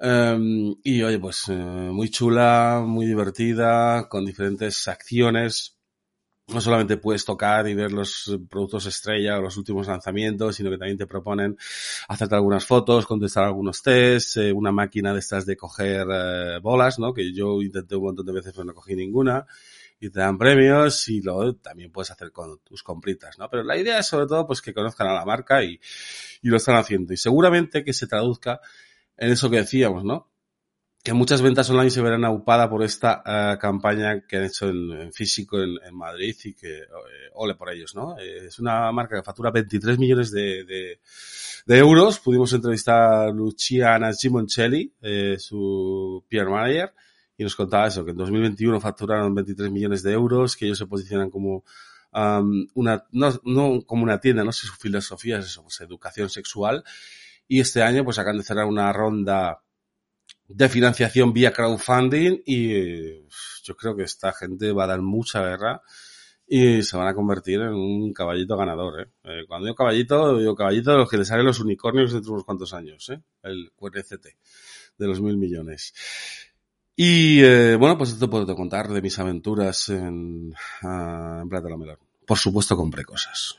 Um, 0.00 0.76
y 0.84 1.02
oye, 1.02 1.18
pues 1.18 1.48
eh, 1.48 1.54
muy 1.54 2.08
chula, 2.08 2.84
muy 2.86 3.06
divertida, 3.06 4.08
con 4.08 4.24
diferentes 4.24 4.86
acciones. 4.86 5.76
No 6.48 6.62
solamente 6.62 6.96
puedes 6.96 7.26
tocar 7.26 7.68
y 7.68 7.74
ver 7.74 7.92
los 7.92 8.34
productos 8.48 8.86
estrella 8.86 9.38
o 9.38 9.42
los 9.42 9.56
últimos 9.58 9.86
lanzamientos, 9.86 10.56
sino 10.56 10.70
que 10.70 10.78
también 10.78 10.96
te 10.96 11.06
proponen 11.06 11.58
hacerte 12.08 12.36
algunas 12.36 12.64
fotos, 12.64 13.06
contestar 13.06 13.44
algunos 13.44 13.82
tests, 13.82 14.38
eh, 14.38 14.52
una 14.52 14.72
máquina 14.72 15.12
de 15.12 15.18
estas 15.18 15.44
de 15.44 15.56
coger 15.56 16.06
eh, 16.10 16.58
bolas, 16.62 16.98
¿no? 16.98 17.12
Que 17.12 17.34
yo 17.34 17.60
intenté 17.60 17.96
un 17.96 18.04
montón 18.04 18.24
de 18.24 18.32
veces 18.32 18.52
pero 18.52 18.64
no 18.64 18.74
cogí 18.74 18.94
ninguna 18.94 19.46
y 20.00 20.10
te 20.10 20.20
dan 20.20 20.38
premios 20.38 21.08
y 21.08 21.20
luego 21.20 21.54
también 21.56 21.90
puedes 21.90 22.10
hacer 22.10 22.30
con 22.32 22.60
tus 22.60 22.82
compritas, 22.82 23.38
¿no? 23.38 23.50
Pero 23.50 23.64
la 23.64 23.76
idea 23.76 23.98
es 23.98 24.06
sobre 24.06 24.26
todo 24.26 24.46
pues 24.46 24.62
que 24.62 24.72
conozcan 24.72 25.08
a 25.08 25.14
la 25.14 25.24
marca 25.24 25.62
y, 25.62 25.78
y 26.42 26.48
lo 26.48 26.56
están 26.56 26.76
haciendo. 26.76 27.12
Y 27.12 27.16
seguramente 27.16 27.84
que 27.84 27.92
se 27.92 28.06
traduzca 28.06 28.60
en 29.18 29.32
eso 29.32 29.50
que 29.50 29.58
decíamos, 29.58 30.04
¿no? 30.04 30.30
Que 31.02 31.12
muchas 31.12 31.42
ventas 31.42 31.68
online 31.70 31.90
se 31.90 32.02
verán 32.02 32.24
aupada 32.24 32.68
por 32.68 32.82
esta 32.82 33.22
uh, 33.24 33.58
campaña 33.58 34.26
que 34.26 34.36
han 34.36 34.44
hecho 34.44 34.68
en, 34.68 35.12
físico 35.12 35.58
en, 35.60 35.94
Madrid 35.94 36.36
y 36.44 36.54
que 36.54 36.78
eh, 36.78 36.86
ole 37.34 37.54
por 37.54 37.70
ellos, 37.70 37.94
¿no? 37.94 38.18
Eh, 38.18 38.46
es 38.46 38.58
una 38.58 38.90
marca 38.92 39.16
que 39.16 39.22
factura 39.22 39.50
23 39.50 39.98
millones 39.98 40.30
de, 40.30 40.64
de, 40.64 41.78
euros. 41.78 42.18
Pudimos 42.18 42.52
entrevistar 42.52 43.28
a 43.28 43.30
Luciana 43.30 44.12
Gimoncelli, 44.12 44.92
eh, 45.00 45.36
su 45.38 46.24
PR 46.28 46.50
manager, 46.50 46.92
y 47.36 47.44
nos 47.44 47.54
contaba 47.54 47.86
eso, 47.86 48.04
que 48.04 48.10
en 48.10 48.16
2021 48.16 48.80
facturaron 48.80 49.34
23 49.34 49.70
millones 49.70 50.02
de 50.02 50.12
euros, 50.12 50.56
que 50.56 50.66
ellos 50.66 50.78
se 50.78 50.86
posicionan 50.86 51.30
como 51.30 51.64
um, 52.12 52.66
una, 52.74 53.04
no, 53.12 53.40
no 53.44 53.82
como 53.82 54.02
una 54.02 54.20
tienda, 54.20 54.44
no 54.44 54.52
sé, 54.52 54.66
su 54.66 54.74
filosofía 54.74 55.38
es 55.38 55.46
eso, 55.46 55.62
pues 55.62 55.80
educación 55.80 56.28
sexual, 56.28 56.84
y 57.48 57.60
este 57.60 57.82
año 57.82 58.04
pues 58.04 58.18
acaban 58.18 58.38
de 58.38 58.44
cerrar 58.44 58.66
una 58.66 58.92
ronda 58.92 59.62
de 60.46 60.68
financiación 60.68 61.32
vía 61.32 61.52
crowdfunding 61.52 62.42
y 62.46 63.26
yo 63.62 63.76
creo 63.76 63.96
que 63.96 64.04
esta 64.04 64.32
gente 64.32 64.72
va 64.72 64.84
a 64.84 64.88
dar 64.88 65.02
mucha 65.02 65.42
guerra 65.42 65.82
y 66.46 66.82
se 66.82 66.96
van 66.96 67.08
a 67.08 67.14
convertir 67.14 67.60
en 67.60 67.74
un 67.74 68.12
caballito 68.12 68.56
ganador. 68.56 69.00
¿eh? 69.00 69.06
Eh, 69.24 69.44
cuando 69.46 69.66
digo 69.66 69.74
caballito, 69.74 70.38
digo 70.38 70.54
caballito 70.54 70.92
de 70.92 70.98
los 70.98 71.10
que 71.10 71.18
le 71.18 71.24
salen 71.24 71.44
los 71.44 71.60
unicornios 71.60 72.12
dentro 72.12 72.30
de 72.30 72.34
unos 72.34 72.44
cuantos 72.44 72.72
años, 72.72 73.08
¿eh? 73.10 73.20
el 73.42 73.72
QRCT 73.76 74.26
de 74.98 75.06
los 75.06 75.20
mil 75.20 75.36
millones. 75.36 75.92
Y 76.96 77.40
eh, 77.42 77.76
bueno, 77.76 77.96
pues 77.96 78.10
esto 78.10 78.28
puedo 78.28 78.56
contar 78.56 78.88
de 78.88 79.02
mis 79.02 79.18
aventuras 79.18 79.88
en, 79.88 80.52
uh, 80.82 81.40
en 81.42 81.48
Plata 81.48 81.68
la 81.68 81.76
Melón. 81.76 81.98
Por 82.26 82.38
supuesto 82.38 82.76
compré 82.76 83.04
cosas. 83.04 83.56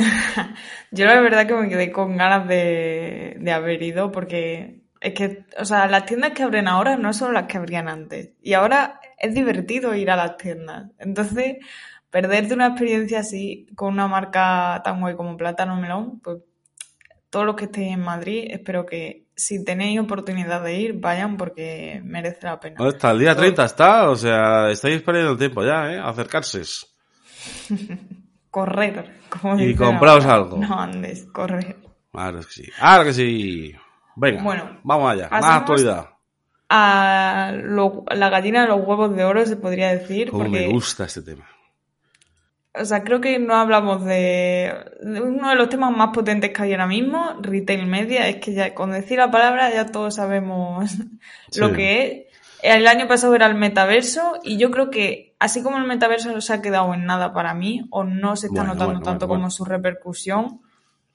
Yo 0.90 1.06
la 1.06 1.20
verdad 1.20 1.46
que 1.46 1.54
me 1.54 1.68
quedé 1.68 1.92
con 1.92 2.16
ganas 2.16 2.48
de, 2.48 3.36
de, 3.38 3.52
haber 3.52 3.82
ido 3.82 4.10
porque 4.12 4.82
es 5.00 5.14
que, 5.14 5.44
o 5.58 5.64
sea, 5.64 5.86
las 5.86 6.06
tiendas 6.06 6.32
que 6.32 6.42
abren 6.42 6.68
ahora 6.68 6.96
no 6.96 7.12
son 7.12 7.34
las 7.34 7.46
que 7.46 7.58
abrían 7.58 7.88
antes. 7.88 8.30
Y 8.42 8.54
ahora 8.54 9.00
es 9.18 9.34
divertido 9.34 9.94
ir 9.94 10.10
a 10.10 10.16
las 10.16 10.36
tiendas. 10.36 10.90
Entonces, 10.98 11.56
perderte 12.10 12.54
una 12.54 12.68
experiencia 12.68 13.20
así 13.20 13.66
con 13.74 13.94
una 13.94 14.08
marca 14.08 14.80
tan 14.84 15.00
guay 15.00 15.14
como 15.14 15.36
Plátano 15.36 15.76
Melón, 15.76 16.20
pues 16.20 16.38
todos 17.30 17.46
los 17.46 17.54
que 17.54 17.66
estéis 17.66 17.92
en 17.92 18.00
Madrid, 18.00 18.48
espero 18.50 18.84
que 18.84 19.26
si 19.36 19.64
tenéis 19.64 20.00
oportunidad 20.00 20.62
de 20.62 20.78
ir, 20.78 20.94
vayan 20.94 21.36
porque 21.36 22.02
merece 22.04 22.46
la 22.46 22.58
pena. 22.58 22.86
Está 22.88 23.12
el 23.12 23.20
día 23.20 23.34
30 23.34 23.64
está, 23.64 24.10
o 24.10 24.16
sea, 24.16 24.68
estáis 24.70 25.00
perdiendo 25.02 25.32
el 25.32 25.38
tiempo 25.38 25.64
ya, 25.64 25.92
¿eh? 25.92 25.98
Acercarse. 25.98 26.62
correr. 28.50 29.20
Como 29.28 29.60
y 29.60 29.74
compraos 29.74 30.24
algo. 30.26 30.58
No 30.58 30.78
andes, 30.78 31.26
correr. 31.32 31.76
Claro 32.12 32.38
que 32.40 32.52
sí. 32.52 32.70
Claro 32.78 33.04
que 33.04 33.12
sí. 33.12 33.74
Venga, 34.16 34.42
bueno, 34.42 34.80
vamos 34.82 35.12
allá. 35.12 35.28
Más 35.30 35.44
actualidad. 35.44 36.10
A 36.68 37.52
lo, 37.54 38.04
la 38.10 38.28
gallina 38.28 38.62
de 38.62 38.68
los 38.68 38.80
huevos 38.86 39.14
de 39.16 39.24
oro, 39.24 39.44
se 39.46 39.56
podría 39.56 39.88
decir. 39.88 40.30
Como 40.30 40.44
porque, 40.44 40.66
me 40.66 40.72
gusta 40.72 41.04
este 41.04 41.22
tema. 41.22 41.46
O 42.74 42.84
sea, 42.84 43.02
creo 43.02 43.20
que 43.20 43.38
no 43.40 43.56
hablamos 43.56 44.04
de, 44.04 44.72
de, 45.02 45.20
uno 45.20 45.48
de 45.48 45.56
los 45.56 45.68
temas 45.68 45.96
más 45.96 46.10
potentes 46.14 46.50
que 46.50 46.62
hay 46.62 46.72
ahora 46.72 46.86
mismo, 46.86 47.36
retail 47.40 47.86
media. 47.86 48.28
Es 48.28 48.36
que 48.36 48.54
ya 48.54 48.74
con 48.74 48.92
decir 48.92 49.18
la 49.18 49.30
palabra 49.30 49.72
ya 49.72 49.86
todos 49.86 50.14
sabemos 50.14 50.90
sí. 51.50 51.60
lo 51.60 51.72
que 51.72 52.02
es. 52.02 52.30
El 52.62 52.86
año 52.86 53.08
pasado 53.08 53.34
era 53.34 53.46
el 53.46 53.54
metaverso 53.54 54.38
y 54.44 54.58
yo 54.58 54.70
creo 54.70 54.90
que 54.90 55.29
así 55.40 55.62
como 55.62 55.78
el 55.78 55.84
metaverso 55.84 56.30
no 56.30 56.40
se 56.40 56.52
ha 56.52 56.62
quedado 56.62 56.94
en 56.94 57.06
nada 57.06 57.32
para 57.32 57.54
mí 57.54 57.82
o 57.90 58.04
no 58.04 58.36
se 58.36 58.46
está 58.46 58.60
bueno, 58.60 58.74
notando 58.74 58.94
bueno, 58.94 59.04
tanto 59.04 59.26
bueno, 59.26 59.42
como 59.42 59.50
su 59.50 59.64
repercusión, 59.64 60.60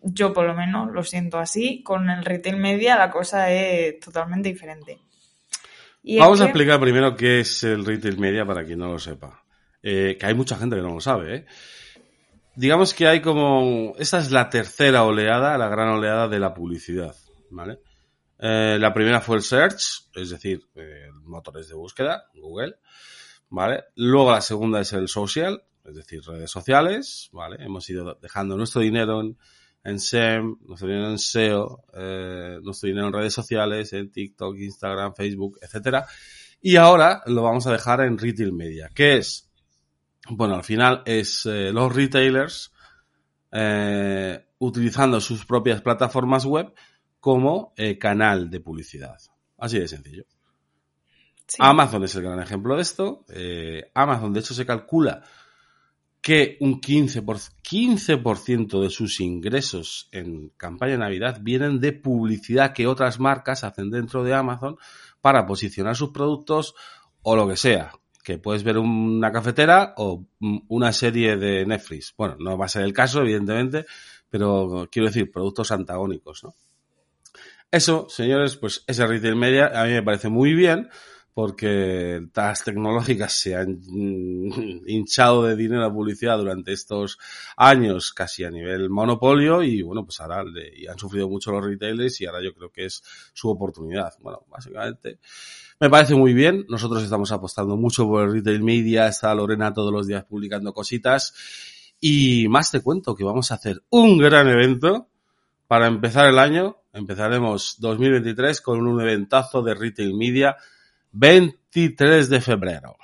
yo 0.02 0.34
por 0.34 0.46
lo 0.46 0.54
menos 0.54 0.92
lo 0.92 1.04
siento 1.04 1.38
así, 1.38 1.82
con 1.84 2.10
el 2.10 2.26
retail 2.26 2.58
media 2.58 2.98
la 2.98 3.10
cosa 3.10 3.50
es 3.52 4.00
totalmente 4.00 4.50
diferente. 4.50 5.00
Y 6.04 6.20
Vamos 6.20 6.42
a 6.42 6.46
explicar 6.46 6.80
primero 6.80 7.16
qué 7.16 7.40
es 7.40 7.64
el 7.64 7.86
retail 7.86 8.20
media 8.20 8.46
para 8.46 8.66
quien 8.66 8.80
no 8.80 8.92
lo 8.92 9.00
sepa. 9.00 9.44
Eh, 9.82 10.18
que 10.20 10.26
hay 10.26 10.34
mucha 10.34 10.56
gente 10.56 10.76
que 10.76 10.82
no 10.82 10.94
lo 10.94 11.00
sabe. 11.00 11.36
¿eh? 11.36 11.46
Digamos 12.56 12.94
que 12.94 13.08
hay 13.08 13.22
como... 13.22 13.94
Esta 13.98 14.20
es 14.20 14.32
la 14.32 14.50
tercera 14.50 15.04
oleada, 15.04 15.58
la 15.58 15.68
gran 15.68 15.90
oleada 15.90 16.28
de 16.28 16.40
la 16.40 16.54
publicidad. 16.54 17.16
¿Vale? 17.50 17.80
Eh, 18.38 18.78
la 18.80 18.94
primera 18.94 19.22
fue 19.22 19.38
el 19.38 19.42
search, 19.42 20.10
es 20.14 20.30
decir, 20.30 20.62
eh, 20.76 21.10
motores 21.24 21.70
de 21.70 21.76
búsqueda, 21.76 22.26
Google, 22.36 22.76
¿vale? 23.50 23.84
Luego 23.96 24.32
la 24.32 24.42
segunda 24.42 24.82
es 24.82 24.94
el 24.94 25.08
social, 25.08 25.64
es 25.84 25.96
decir, 25.96 26.22
redes 26.26 26.52
sociales, 26.52 27.30
¿vale? 27.32 27.58
Hemos 27.64 27.90
ido 27.90 28.18
dejando 28.22 28.58
nuestro 28.58 28.82
dinero 28.82 29.22
en, 29.84 30.00
SEM, 30.00 30.58
nuestro 30.66 30.88
dinero 30.88 31.10
en 31.10 31.20
SEO, 31.20 31.84
eh, 31.94 32.60
nuestro 32.64 32.88
dinero 32.88 33.08
en 33.08 33.14
redes 33.14 33.34
sociales, 33.34 33.94
en 33.94 34.12
TikTok, 34.12 34.58
Instagram, 34.58 35.14
Facebook, 35.14 35.60
etcétera. 35.62 36.06
Y 36.62 36.78
ahora 36.78 37.22
lo 37.28 37.44
vamos 37.44 37.68
a 37.68 37.72
dejar 37.72 38.02
en 38.02 38.18
retail 38.18 38.52
media. 38.52 38.90
¿Qué 38.94 39.18
es? 39.18 39.50
Bueno, 40.30 40.56
al 40.56 40.64
final 40.64 41.04
es 41.06 41.46
eh, 41.46 41.72
los 41.72 41.94
retailers 41.94 42.72
eh, 43.52 44.44
utilizando 44.58 45.22
sus 45.22 45.46
propias 45.46 45.82
plataformas 45.82 46.46
web 46.46 46.74
como 47.20 47.74
eh, 47.78 47.98
canal 47.98 48.50
de 48.50 48.60
publicidad. 48.60 49.18
Así 49.58 49.80
de 49.80 49.88
sencillo. 49.88 50.26
Amazon 51.60 52.04
es 52.04 52.16
el 52.16 52.24
gran 52.24 52.40
ejemplo 52.40 52.76
de 52.76 52.82
esto. 52.82 53.26
Eh, 53.30 53.92
Amazon, 53.94 54.34
de 54.34 54.40
hecho, 54.40 54.54
se 54.54 54.66
calcula 54.66 55.24
que 56.22 56.58
un 56.60 56.82
15%, 56.82 57.24
por, 57.24 57.38
15 58.44 58.80
de 58.80 58.90
sus 58.90 59.20
ingresos 59.20 60.10
en 60.12 60.50
campaña 60.58 60.94
de 60.94 60.98
Navidad 60.98 61.38
vienen 61.42 61.80
de 61.80 61.94
publicidad 61.94 62.74
que 62.74 62.88
otras 62.88 63.20
marcas 63.20 63.64
hacen 63.64 63.92
dentro 63.92 64.24
de 64.24 64.34
Amazon 64.34 64.78
para 65.22 65.46
posicionar 65.46 65.96
sus 65.96 66.10
productos 66.10 66.74
o 67.22 67.36
lo 67.36 67.48
que 67.48 67.58
sea. 67.58 67.92
Que 68.24 68.40
puedes 68.40 68.64
ver 68.64 68.80
una 68.80 69.32
cafetera 69.32 69.94
o 69.98 70.26
una 70.40 70.92
serie 70.94 71.38
de 71.38 71.64
Netflix. 71.64 72.16
Bueno, 72.18 72.38
no 72.40 72.58
va 72.58 72.66
a 72.66 72.70
ser 72.70 72.82
el 72.82 72.94
caso, 72.94 73.22
evidentemente, 73.22 73.86
pero 74.28 74.88
quiero 74.92 75.10
decir, 75.10 75.32
productos 75.32 75.72
antagónicos, 75.72 76.44
¿no? 76.44 76.56
Eso, 77.70 78.08
señores, 78.10 78.56
pues 78.56 78.84
ese 78.88 79.06
retail 79.06 79.36
media 79.36 79.68
a 79.80 79.86
mí 79.86 79.92
me 79.92 80.02
parece 80.02 80.30
muy 80.30 80.56
bien 80.56 80.90
porque 81.36 82.26
las 82.34 82.64
tecnológicas 82.64 83.34
se 83.34 83.58
han 83.58 83.82
hinchado 84.88 85.44
de 85.44 85.58
dinero 85.58 85.84
a 85.84 85.92
publicidad 85.94 86.38
durante 86.38 86.72
estos 86.72 87.20
años 87.58 88.14
casi 88.14 88.46
a 88.46 88.50
nivel 88.50 88.90
monopolio 88.90 89.62
y 89.62 89.82
bueno, 89.82 90.06
pues 90.06 90.22
ahora 90.22 90.46
le, 90.46 90.90
han 90.90 90.98
sufrido 90.98 91.28
mucho 91.28 91.52
los 91.52 91.66
retailers 91.66 92.22
y 92.22 92.26
ahora 92.26 92.42
yo 92.42 92.54
creo 92.54 92.72
que 92.72 92.86
es 92.86 93.04
su 93.34 93.50
oportunidad. 93.50 94.14
Bueno, 94.22 94.46
básicamente 94.50 95.20
me 95.78 95.90
parece 95.90 96.16
muy 96.16 96.34
bien. 96.34 96.66
Nosotros 96.70 97.04
estamos 97.04 97.34
apostando 97.34 97.76
mucho 97.76 98.08
por 98.08 98.24
el 98.24 98.32
retail 98.36 98.64
media, 98.64 99.10
está 99.10 99.36
Lorena 99.36 99.74
todos 99.74 99.92
los 99.92 100.08
días 100.08 100.24
publicando 100.24 100.74
cositas 100.74 101.34
y 102.00 102.48
más 102.48 102.72
te 102.72 102.80
cuento 102.80 103.14
que 103.14 103.26
vamos 103.26 103.52
a 103.52 103.56
hacer 103.56 103.84
un 103.90 104.20
gran 104.20 104.48
evento 104.48 105.10
para 105.68 105.88
empezar 105.88 106.30
el 106.30 106.40
año. 106.40 106.78
Empezaremos 106.94 107.76
2023 107.80 108.62
con 108.62 108.88
un 108.88 109.02
eventazo 109.02 109.62
de 109.64 109.74
retail 109.76 110.14
media 110.14 110.56
23 111.16 112.30
de 112.30 112.42
febrero. 112.42 112.98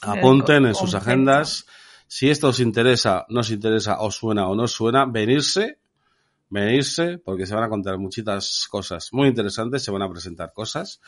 Apunten 0.00 0.64
en 0.64 0.74
sus 0.74 0.94
agendas. 0.94 1.66
Si 2.06 2.30
esto 2.30 2.48
os 2.48 2.60
interesa, 2.60 3.26
no 3.28 3.40
os 3.40 3.50
interesa, 3.50 4.00
os 4.00 4.16
suena 4.16 4.48
o 4.48 4.56
no 4.56 4.64
os 4.64 4.72
suena, 4.72 5.04
venirse, 5.04 5.78
venirse, 6.48 7.18
porque 7.18 7.46
se 7.46 7.54
van 7.54 7.64
a 7.64 7.68
contar 7.68 7.98
muchitas 7.98 8.66
cosas 8.68 9.12
muy 9.12 9.28
interesantes, 9.28 9.84
se 9.84 9.90
van 9.90 10.02
a 10.02 10.10
presentar 10.10 10.52
cosas. 10.52 11.00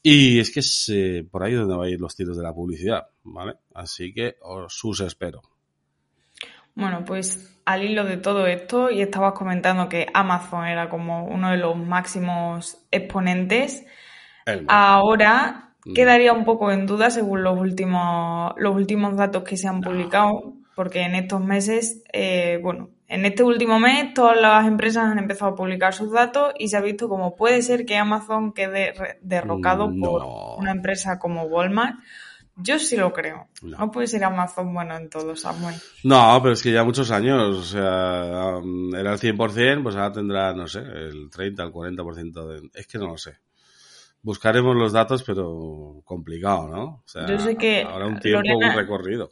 Y 0.00 0.38
es 0.38 0.52
que 0.52 0.60
es 0.60 0.88
eh, 0.94 1.26
por 1.28 1.42
ahí 1.42 1.54
donde 1.54 1.74
van 1.74 1.86
a 1.86 1.90
ir 1.90 2.00
los 2.00 2.14
tiros 2.14 2.36
de 2.36 2.44
la 2.44 2.54
publicidad, 2.54 3.08
¿vale? 3.24 3.54
Así 3.74 4.14
que 4.14 4.36
os 4.40 5.00
espero. 5.00 5.42
Bueno, 6.76 7.04
pues 7.04 7.58
al 7.64 7.82
hilo 7.82 8.04
de 8.04 8.16
todo 8.16 8.46
esto, 8.46 8.90
y 8.90 9.02
estabas 9.02 9.32
comentando 9.32 9.88
que 9.88 10.06
Amazon 10.14 10.66
era 10.66 10.88
como 10.88 11.26
uno 11.26 11.50
de 11.50 11.56
los 11.56 11.76
máximos 11.76 12.78
exponentes, 12.92 13.84
Ahora 14.68 15.74
mm. 15.84 15.92
quedaría 15.94 16.32
un 16.32 16.44
poco 16.44 16.70
en 16.70 16.86
duda 16.86 17.10
según 17.10 17.42
los 17.42 17.58
últimos, 17.58 18.52
los 18.56 18.74
últimos 18.74 19.16
datos 19.16 19.42
que 19.44 19.56
se 19.56 19.68
han 19.68 19.80
publicado, 19.80 20.54
porque 20.74 21.02
en 21.02 21.14
estos 21.14 21.42
meses, 21.42 22.02
eh, 22.12 22.58
bueno, 22.62 22.90
en 23.08 23.24
este 23.24 23.42
último 23.42 23.80
mes 23.80 24.12
todas 24.12 24.38
las 24.38 24.66
empresas 24.66 25.04
han 25.04 25.18
empezado 25.18 25.52
a 25.52 25.56
publicar 25.56 25.94
sus 25.94 26.12
datos 26.12 26.52
y 26.58 26.68
se 26.68 26.76
ha 26.76 26.82
visto 26.82 27.08
como 27.08 27.34
puede 27.36 27.62
ser 27.62 27.86
que 27.86 27.96
Amazon 27.96 28.52
quede 28.52 28.92
derrocado 29.22 29.88
mm, 29.88 30.00
por 30.00 30.22
una 30.58 30.70
empresa 30.70 31.18
como 31.18 31.44
Walmart. 31.44 31.96
Yo 32.60 32.78
sí 32.78 32.96
lo 32.96 33.12
creo. 33.12 33.46
No. 33.62 33.90
puede 33.90 34.08
ser 34.08 34.24
Amazon 34.24 34.74
bueno 34.74 34.96
en 34.96 35.08
todo, 35.08 35.36
Samuel. 35.36 35.76
No, 36.02 36.38
pero 36.42 36.54
es 36.54 36.62
que 36.62 36.72
ya 36.72 36.82
muchos 36.82 37.10
años, 37.12 37.56
o 37.56 37.62
sea, 37.62 38.58
um, 38.58 38.92
era 38.94 39.12
el 39.12 39.18
100%, 39.18 39.82
pues 39.82 39.94
ahora 39.94 40.12
tendrá, 40.12 40.52
no 40.52 40.66
sé, 40.66 40.80
el 40.80 41.30
30, 41.30 41.62
el 41.62 41.72
40% 41.72 42.46
de... 42.48 42.68
Es 42.74 42.86
que 42.88 42.98
no 42.98 43.06
lo 43.06 43.16
sé 43.16 43.38
buscaremos 44.28 44.76
los 44.76 44.92
datos, 44.92 45.22
pero 45.22 46.02
complicado, 46.04 46.68
¿no? 46.68 46.84
O 46.84 47.02
sea, 47.06 47.26
Yo 47.26 47.38
sé 47.38 47.56
que 47.56 47.80
ahora 47.80 48.08
un 48.08 48.20
tiempo, 48.20 48.58
un 48.58 48.76
recorrido. 48.76 49.30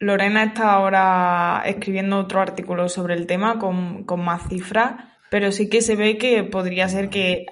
Lorena 0.00 0.42
está 0.42 0.72
ahora 0.72 1.62
escribiendo 1.64 2.18
otro 2.18 2.40
artículo 2.40 2.88
sobre 2.88 3.14
el 3.14 3.28
tema 3.28 3.60
con, 3.60 4.04
más 4.18 4.48
cifras, 4.48 4.96
pero 5.30 5.52
sí 5.52 5.68
que 5.68 5.80
se 5.80 5.94
ve 5.94 6.18
que 6.18 6.42
podría 6.42 6.88
ser 6.88 7.08
que 7.08 7.46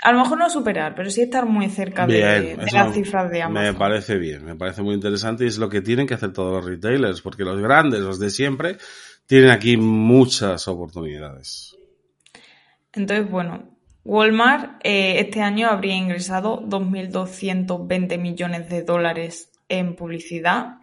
a 0.00 0.12
lo 0.12 0.20
mejor 0.20 0.38
no 0.38 0.48
superar, 0.48 0.94
pero 0.94 1.10
sí 1.10 1.22
estar 1.22 1.46
muy 1.46 1.68
cerca 1.68 2.06
de, 2.06 2.56
las 2.72 2.94
cifras 2.94 3.28
de 3.32 3.42
Amazon. 3.42 3.72
Me 3.72 3.76
parece 3.76 4.18
bien, 4.18 4.44
me 4.44 4.54
parece 4.54 4.82
muy 4.82 4.94
interesante 4.94 5.46
y 5.46 5.48
es 5.48 5.58
lo 5.58 5.68
que 5.68 5.80
tienen 5.80 6.06
que 6.06 6.14
hacer 6.14 6.32
todos 6.32 6.54
los 6.54 6.64
retailers, 6.64 7.22
porque 7.22 7.42
los 7.42 7.60
grandes, 7.60 7.98
los 8.02 8.20
de 8.20 8.30
siempre, 8.30 8.76
tienen 9.26 9.50
aquí 9.50 9.76
muchas 9.76 10.68
oportunidades. 10.68 11.76
Entonces, 12.92 13.28
bueno, 13.28 13.77
Walmart 14.04 14.80
eh, 14.84 15.20
este 15.20 15.42
año 15.42 15.68
habría 15.68 15.94
ingresado 15.94 16.62
2.220 16.62 18.18
millones 18.18 18.68
de 18.68 18.82
dólares 18.82 19.52
en 19.68 19.96
publicidad 19.96 20.78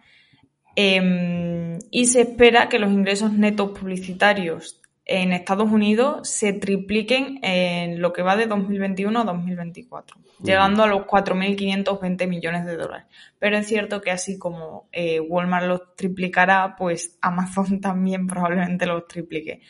em, 0.76 1.78
y 1.90 2.06
se 2.06 2.22
espera 2.22 2.68
que 2.68 2.78
los 2.78 2.92
ingresos 2.92 3.32
netos 3.32 3.76
publicitarios 3.78 4.80
en 5.06 5.32
Estados 5.32 5.70
Unidos 5.70 6.28
se 6.28 6.52
tripliquen 6.52 7.38
en 7.42 8.02
lo 8.02 8.12
que 8.12 8.22
va 8.22 8.36
de 8.36 8.46
2021 8.46 9.20
a 9.20 9.24
2024, 9.24 10.16
llegando 10.42 10.82
a 10.82 10.88
los 10.88 11.02
4.520 11.06 12.26
millones 12.26 12.66
de 12.66 12.76
dólares. 12.76 13.06
Pero 13.38 13.56
es 13.56 13.68
cierto 13.68 14.00
que 14.00 14.10
así 14.10 14.36
como 14.36 14.88
eh, 14.90 15.20
Walmart 15.20 15.66
los 15.66 15.94
triplicará, 15.94 16.74
pues 16.76 17.16
Amazon 17.22 17.80
también 17.80 18.26
probablemente 18.26 18.84
los 18.84 19.06
triplique. 19.06 19.62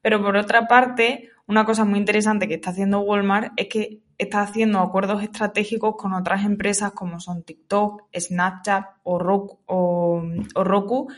Pero 0.00 0.22
por 0.22 0.36
otra 0.36 0.68
parte, 0.68 1.30
una 1.46 1.64
cosa 1.64 1.84
muy 1.84 1.98
interesante 1.98 2.48
que 2.48 2.54
está 2.54 2.70
haciendo 2.70 3.00
Walmart 3.00 3.52
es 3.56 3.68
que 3.68 4.00
está 4.18 4.42
haciendo 4.42 4.78
acuerdos 4.80 5.22
estratégicos 5.22 5.96
con 5.96 6.14
otras 6.14 6.44
empresas 6.44 6.92
como 6.92 7.20
son 7.20 7.42
TikTok, 7.42 8.04
Snapchat 8.16 8.84
o 9.02 9.18
Roku, 9.18 11.08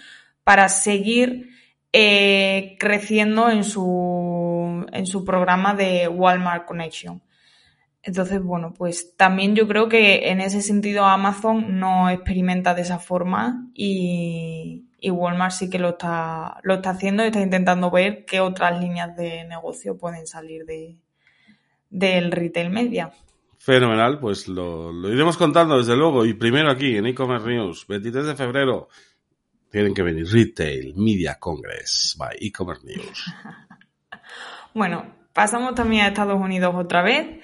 para 0.43 0.69
seguir 0.69 1.51
eh, 1.93 2.77
creciendo 2.79 3.51
en 3.51 3.65
su, 3.65 4.87
en 4.93 5.07
su 5.07 5.25
programa 5.25 5.75
de 5.75 6.09
Walmart 6.09 6.67
Connection. 6.67 7.23
Entonces, 8.03 8.43
bueno, 8.43 8.73
pues 8.73 9.17
también 9.17 9.57
yo 9.57 9.67
creo 9.67 9.89
que 9.89 10.31
en 10.31 10.41
ese 10.41 10.62
sentido 10.62 11.05
Amazon 11.05 11.81
no 11.81 12.09
experimenta 12.09 12.75
de 12.75 12.83
esa 12.83 12.99
forma 12.99 13.69
y, 13.75 14.86
y 14.98 15.11
Walmart 15.11 15.52
sí 15.52 15.68
que 15.68 15.78
lo 15.78 15.90
está, 15.90 16.59
lo 16.62 16.74
está 16.74 16.90
haciendo 16.90 17.22
y 17.22 17.26
está 17.26 17.40
intentando 17.40 17.90
ver 17.90 18.24
qué 18.24 18.40
otras 18.40 18.80
líneas 18.80 19.16
de 19.16 19.44
negocio 19.44 19.98
pueden 19.98 20.26
salir 20.26 20.64
de, 20.64 20.96
del 21.90 22.32
retail 22.32 22.70
media. 22.70 23.12
Fenomenal, 23.59 24.20
pues 24.20 24.48
lo, 24.48 24.92
iremos 25.12 25.37
contando 25.37 25.78
desde 25.78 25.96
luego. 25.96 26.24
Y 26.24 26.35
primero 26.35 26.70
aquí 26.70 26.96
en 26.96 27.06
e-commerce 27.06 27.48
news, 27.48 27.87
23 27.87 28.26
de 28.26 28.37
febrero, 28.37 28.88
tienen 29.70 29.92
que 29.92 30.02
venir 30.02 30.26
Retail 30.30 30.94
Media 30.96 31.37
Congress 31.38 32.14
by 32.16 32.37
e-commerce 32.40 32.87
news. 32.87 33.24
bueno, 34.74 35.14
pasamos 35.32 35.74
también 35.74 36.04
a 36.04 36.09
Estados 36.09 36.40
Unidos 36.40 36.74
otra 36.76 37.02
vez. 37.02 37.42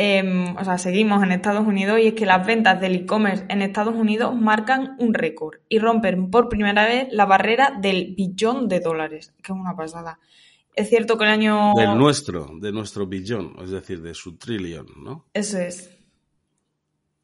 Em, 0.00 0.56
o 0.56 0.64
sea, 0.64 0.78
seguimos 0.78 1.24
en 1.24 1.32
Estados 1.32 1.66
Unidos 1.66 1.98
y 1.98 2.06
es 2.06 2.14
que 2.14 2.24
las 2.24 2.46
ventas 2.46 2.80
del 2.80 2.94
e-commerce 2.94 3.44
en 3.48 3.62
Estados 3.62 3.96
Unidos 3.96 4.32
marcan 4.32 4.94
un 5.00 5.12
récord 5.12 5.58
y 5.68 5.80
rompen 5.80 6.30
por 6.30 6.48
primera 6.48 6.84
vez 6.84 7.08
la 7.10 7.26
barrera 7.26 7.76
del 7.80 8.14
billón 8.16 8.68
de 8.68 8.78
dólares, 8.78 9.34
que 9.42 9.52
es 9.52 9.58
una 9.58 9.74
pasada. 9.74 10.20
Es 10.76 10.88
cierto 10.88 11.18
que 11.18 11.24
el 11.24 11.30
año... 11.30 11.72
Del 11.74 11.98
nuestro, 11.98 12.48
de 12.60 12.70
nuestro 12.70 13.08
billón, 13.08 13.56
es 13.60 13.70
decir, 13.70 14.00
de 14.00 14.14
su 14.14 14.36
trillón, 14.36 14.86
¿no? 15.02 15.26
Eso 15.34 15.58
es. 15.58 15.90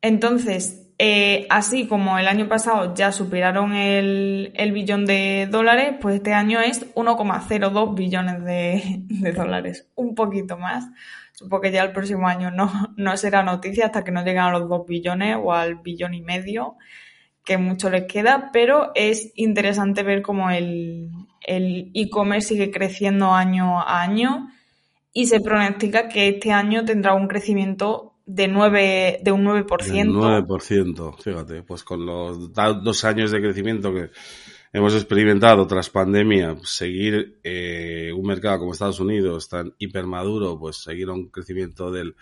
Entonces, 0.02 0.88
eh, 0.98 1.46
así 1.50 1.86
como 1.86 2.18
el 2.18 2.26
año 2.26 2.48
pasado 2.48 2.92
ya 2.92 3.12
superaron 3.12 3.72
el, 3.72 4.50
billón 4.72 5.06
de 5.06 5.46
dólares, 5.48 5.94
pues 6.00 6.16
este 6.16 6.32
año 6.32 6.60
es 6.60 6.92
1,02 6.96 7.94
billones 7.94 8.44
de, 8.44 8.82
de 9.10 9.32
dólares, 9.32 9.86
un 9.94 10.16
poquito 10.16 10.58
más. 10.58 10.88
Supongo 11.34 11.62
que 11.62 11.72
ya 11.72 11.82
el 11.82 11.92
próximo 11.92 12.26
año 12.26 12.50
no, 12.50 12.70
no 12.96 13.16
será 13.16 13.42
noticia 13.42 13.86
hasta 13.86 14.04
que 14.04 14.12
no 14.12 14.24
lleguen 14.24 14.42
a 14.42 14.58
los 14.58 14.68
2 14.68 14.86
billones 14.86 15.36
o 15.42 15.52
al 15.52 15.76
billón 15.76 16.14
y 16.14 16.22
medio, 16.22 16.76
que 17.44 17.58
mucho 17.58 17.90
les 17.90 18.04
queda, 18.04 18.50
pero 18.52 18.92
es 18.94 19.32
interesante 19.34 20.02
ver 20.02 20.22
cómo 20.22 20.50
el 20.50 21.10
e-commerce 21.46 22.48
sigue 22.48 22.70
creciendo 22.70 23.34
año 23.34 23.80
a 23.80 24.00
año 24.00 24.48
y 25.12 25.26
se 25.26 25.40
pronostica 25.40 26.08
que 26.08 26.28
este 26.28 26.52
año 26.52 26.84
tendrá 26.84 27.14
un 27.14 27.28
crecimiento 27.28 28.14
de, 28.26 28.48
9, 28.48 29.20
de 29.22 29.32
un 29.32 29.44
9%. 29.44 29.66
De 29.66 30.46
9%, 30.46 31.22
fíjate, 31.22 31.62
pues 31.62 31.84
con 31.84 32.06
los 32.06 32.52
dos 32.52 33.04
años 33.04 33.30
de 33.30 33.40
crecimiento 33.40 33.92
que 33.92 34.10
hemos 34.74 34.92
experimentado 34.94 35.66
tras 35.68 35.88
pandemia, 35.88 36.56
seguir 36.64 37.38
eh, 37.44 38.12
un 38.12 38.26
mercado 38.26 38.58
como 38.58 38.72
Estados 38.72 38.98
Unidos 38.98 39.48
tan 39.48 39.72
hipermaduro, 39.78 40.58
pues 40.58 40.82
seguir 40.82 41.08
un 41.10 41.28
crecimiento 41.28 41.92
del, 41.92 42.16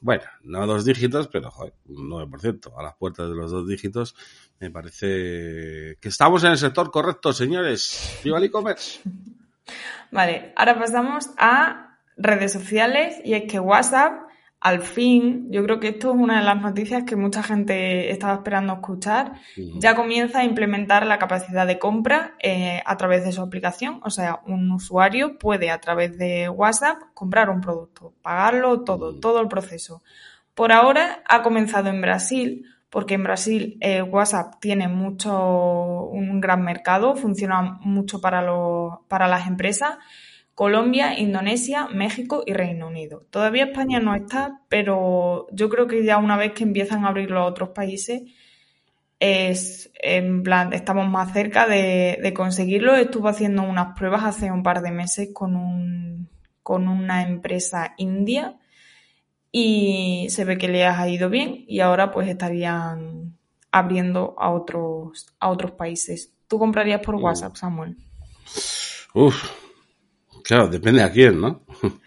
bueno, 0.00 0.22
no 0.44 0.62
a 0.62 0.66
dos 0.66 0.84
dígitos, 0.84 1.26
pero 1.26 1.50
joder, 1.50 1.74
un 1.88 2.08
9%, 2.08 2.72
a 2.78 2.82
las 2.84 2.94
puertas 2.94 3.28
de 3.28 3.34
los 3.34 3.50
dos 3.50 3.66
dígitos, 3.66 4.14
me 4.60 4.70
parece 4.70 5.98
que 6.00 6.08
estamos 6.08 6.44
en 6.44 6.52
el 6.52 6.58
sector 6.58 6.92
correcto, 6.92 7.32
señores. 7.32 8.20
¡Viva 8.22 8.38
el 8.38 8.44
e-commerce! 8.44 9.00
Vale, 10.12 10.52
ahora 10.54 10.78
pasamos 10.78 11.30
a 11.38 11.98
redes 12.16 12.52
sociales 12.52 13.16
y 13.24 13.34
es 13.34 13.50
que 13.50 13.58
WhatsApp 13.58 14.29
al 14.60 14.82
fin, 14.82 15.46
yo 15.50 15.64
creo 15.64 15.80
que 15.80 15.88
esto 15.88 16.10
es 16.10 16.16
una 16.18 16.40
de 16.40 16.44
las 16.44 16.60
noticias 16.60 17.04
que 17.04 17.16
mucha 17.16 17.42
gente 17.42 18.10
estaba 18.10 18.34
esperando 18.34 18.74
escuchar, 18.74 19.32
ya 19.56 19.94
comienza 19.94 20.40
a 20.40 20.44
implementar 20.44 21.06
la 21.06 21.18
capacidad 21.18 21.66
de 21.66 21.78
compra 21.78 22.34
eh, 22.42 22.82
a 22.84 22.96
través 22.98 23.24
de 23.24 23.32
su 23.32 23.40
aplicación. 23.40 24.00
O 24.04 24.10
sea, 24.10 24.42
un 24.46 24.70
usuario 24.70 25.38
puede 25.38 25.70
a 25.70 25.80
través 25.80 26.18
de 26.18 26.50
WhatsApp 26.50 26.98
comprar 27.14 27.48
un 27.48 27.62
producto, 27.62 28.12
pagarlo, 28.20 28.82
todo, 28.82 29.18
todo 29.18 29.40
el 29.40 29.48
proceso. 29.48 30.02
Por 30.54 30.72
ahora 30.72 31.22
ha 31.26 31.40
comenzado 31.40 31.88
en 31.88 32.02
Brasil, 32.02 32.66
porque 32.90 33.14
en 33.14 33.22
Brasil 33.22 33.78
eh, 33.80 34.02
WhatsApp 34.02 34.56
tiene 34.60 34.88
mucho, 34.88 36.04
un 36.12 36.38
gran 36.38 36.62
mercado, 36.62 37.16
funciona 37.16 37.78
mucho 37.80 38.20
para, 38.20 38.46
para 39.08 39.26
las 39.26 39.46
empresas 39.46 39.96
Colombia, 40.54 41.18
Indonesia, 41.18 41.88
México 41.88 42.42
y 42.46 42.52
Reino 42.52 42.88
Unido. 42.88 43.24
Todavía 43.30 43.64
España 43.64 44.00
no 44.00 44.14
está, 44.14 44.60
pero 44.68 45.46
yo 45.52 45.68
creo 45.68 45.86
que 45.86 46.04
ya 46.04 46.18
una 46.18 46.36
vez 46.36 46.52
que 46.52 46.64
empiezan 46.64 47.04
a 47.04 47.08
abrir 47.08 47.30
los 47.30 47.48
otros 47.48 47.70
países, 47.70 48.22
es 49.20 49.90
en 50.02 50.42
plan, 50.42 50.72
estamos 50.72 51.08
más 51.08 51.32
cerca 51.32 51.66
de, 51.66 52.32
conseguirlo. 52.34 52.96
Estuve 52.96 53.30
haciendo 53.30 53.62
unas 53.62 53.96
pruebas 53.96 54.24
hace 54.24 54.50
un 54.50 54.62
par 54.62 54.82
de 54.82 54.90
meses 54.90 55.28
con, 55.32 55.56
un, 55.56 56.28
con 56.62 56.88
una 56.88 57.22
empresa 57.22 57.94
india 57.98 58.56
y 59.52 60.26
se 60.30 60.44
ve 60.44 60.58
que 60.58 60.68
le 60.68 60.86
ha 60.86 61.08
ido 61.08 61.28
bien 61.28 61.64
y 61.66 61.80
ahora 61.80 62.10
pues 62.12 62.28
estarían 62.28 63.36
abriendo 63.72 64.34
a 64.38 64.50
otros, 64.50 65.26
a 65.38 65.50
otros 65.50 65.72
países. 65.72 66.32
¿Tú 66.48 66.58
comprarías 66.58 67.00
por. 67.00 67.14
WhatsApp, 67.16 67.56
Samuel? 67.56 67.96
Uf, 69.14 69.50
Claro, 70.42 70.68
depende 70.68 71.02
a 71.02 71.10
quién, 71.10 71.40
¿no? 71.40 71.62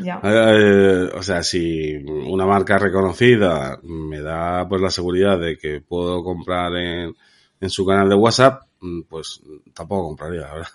Ya. 0.00 0.20
Eh, 0.24 1.10
o 1.14 1.22
sea, 1.22 1.44
si 1.44 1.94
una 1.94 2.44
marca 2.44 2.78
reconocida 2.78 3.78
me 3.84 4.20
da 4.20 4.66
pues 4.68 4.80
la 4.80 4.90
seguridad 4.90 5.38
de 5.38 5.56
que 5.56 5.80
puedo 5.80 6.24
comprar 6.24 6.74
en, 6.74 7.14
en 7.60 7.70
su 7.70 7.86
canal 7.86 8.08
de 8.08 8.16
WhatsApp, 8.16 8.62
mm, 8.80 9.02
pues 9.02 9.40
tampoco 9.72 10.08
compraría, 10.08 10.40
la 10.40 10.54
verdad. 10.54 10.68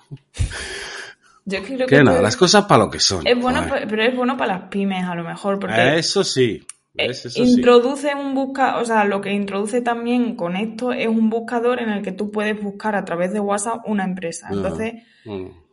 Yo 1.45 1.63
creo 1.63 1.88
que, 1.88 2.03
nada, 2.03 2.21
las 2.21 2.36
cosas 2.36 2.65
para 2.65 2.86
lo 2.86 2.89
que 2.89 2.99
son. 2.99 3.25
Es 3.25 3.39
bueno, 3.39 3.65
pero 3.89 4.03
es 4.03 4.15
bueno 4.15 4.36
para 4.36 4.57
las 4.57 4.69
pymes 4.69 5.05
a 5.05 5.15
lo 5.15 5.23
mejor, 5.23 5.60
porque 5.60 5.97
eso 5.97 6.23
sí. 6.23 6.62
Eh, 6.97 7.12
introduce 7.36 8.13
un 8.15 8.33
buscador, 8.33 8.81
o 8.81 8.86
sea, 8.86 9.05
lo 9.05 9.21
que 9.21 9.31
introduce 9.31 9.81
también 9.81 10.36
con 10.36 10.55
esto 10.55 10.91
es 10.91 11.07
un 11.07 11.29
buscador 11.29 11.79
en 11.79 11.89
el 11.89 12.01
que 12.01 12.12
tú 12.12 12.31
puedes 12.31 12.62
buscar 12.62 12.95
a 12.95 13.05
través 13.05 13.31
de 13.31 13.39
WhatsApp 13.39 13.81
una 13.86 14.03
empresa. 14.03 14.47
Entonces, 14.51 15.03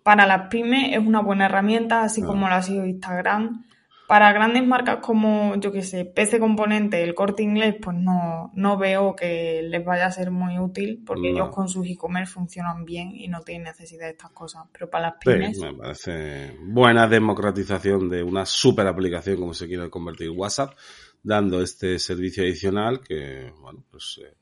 para 0.05 0.27
las 0.27 0.49
pymes 0.49 0.93
es 0.93 0.99
una 0.99 1.21
buena 1.21 1.47
herramienta, 1.47 2.05
así 2.05 2.23
como 2.23 2.47
lo 2.47 2.55
ha 2.55 2.62
sido 2.62 2.85
Instagram. 2.85 3.64
Para 4.07 4.35
grandes 4.35 4.62
marcas 4.67 4.99
como, 5.01 5.57
yo 5.57 5.73
qué 5.73 5.83
sé, 5.83 6.05
PC 6.05 6.38
Componente, 6.38 7.03
el 7.03 7.14
corte 7.14 7.43
inglés, 7.43 7.77
pues 7.81 7.97
no, 7.97 8.53
no 8.55 8.77
veo 8.77 9.17
que 9.17 9.62
les 9.62 9.83
vaya 9.83 10.05
a 10.05 10.12
ser 10.12 10.31
muy 10.31 10.59
útil 10.59 11.03
porque 11.07 11.31
ellos 11.31 11.49
con 11.49 11.71
sus 11.71 11.88
e-commerce 11.88 12.31
funcionan 12.31 12.85
bien 12.85 13.12
y 13.14 13.29
no 13.29 13.40
tienen 13.40 13.64
necesidad 13.64 14.05
de 14.05 14.11
estas 14.11 14.31
cosas. 14.33 14.64
Pero 14.73 14.90
para 14.90 15.09
las 15.09 15.14
pymes. 15.19 15.59
me 15.59 15.73
parece 15.73 16.55
buena 16.61 17.09
democratización 17.09 18.11
de 18.11 18.23
una 18.23 18.45
super 18.45 18.87
aplicación 18.87 19.38
como 19.38 19.55
se 19.55 19.67
quiere 19.67 19.88
convertir 19.88 20.29
WhatsApp, 20.29 20.77
dando 21.23 21.62
este 21.62 21.99
servicio 21.99 22.43
adicional 22.43 23.01
que, 23.01 23.55
bueno, 23.59 23.83
pues. 23.90 24.21
Eh, 24.23 24.37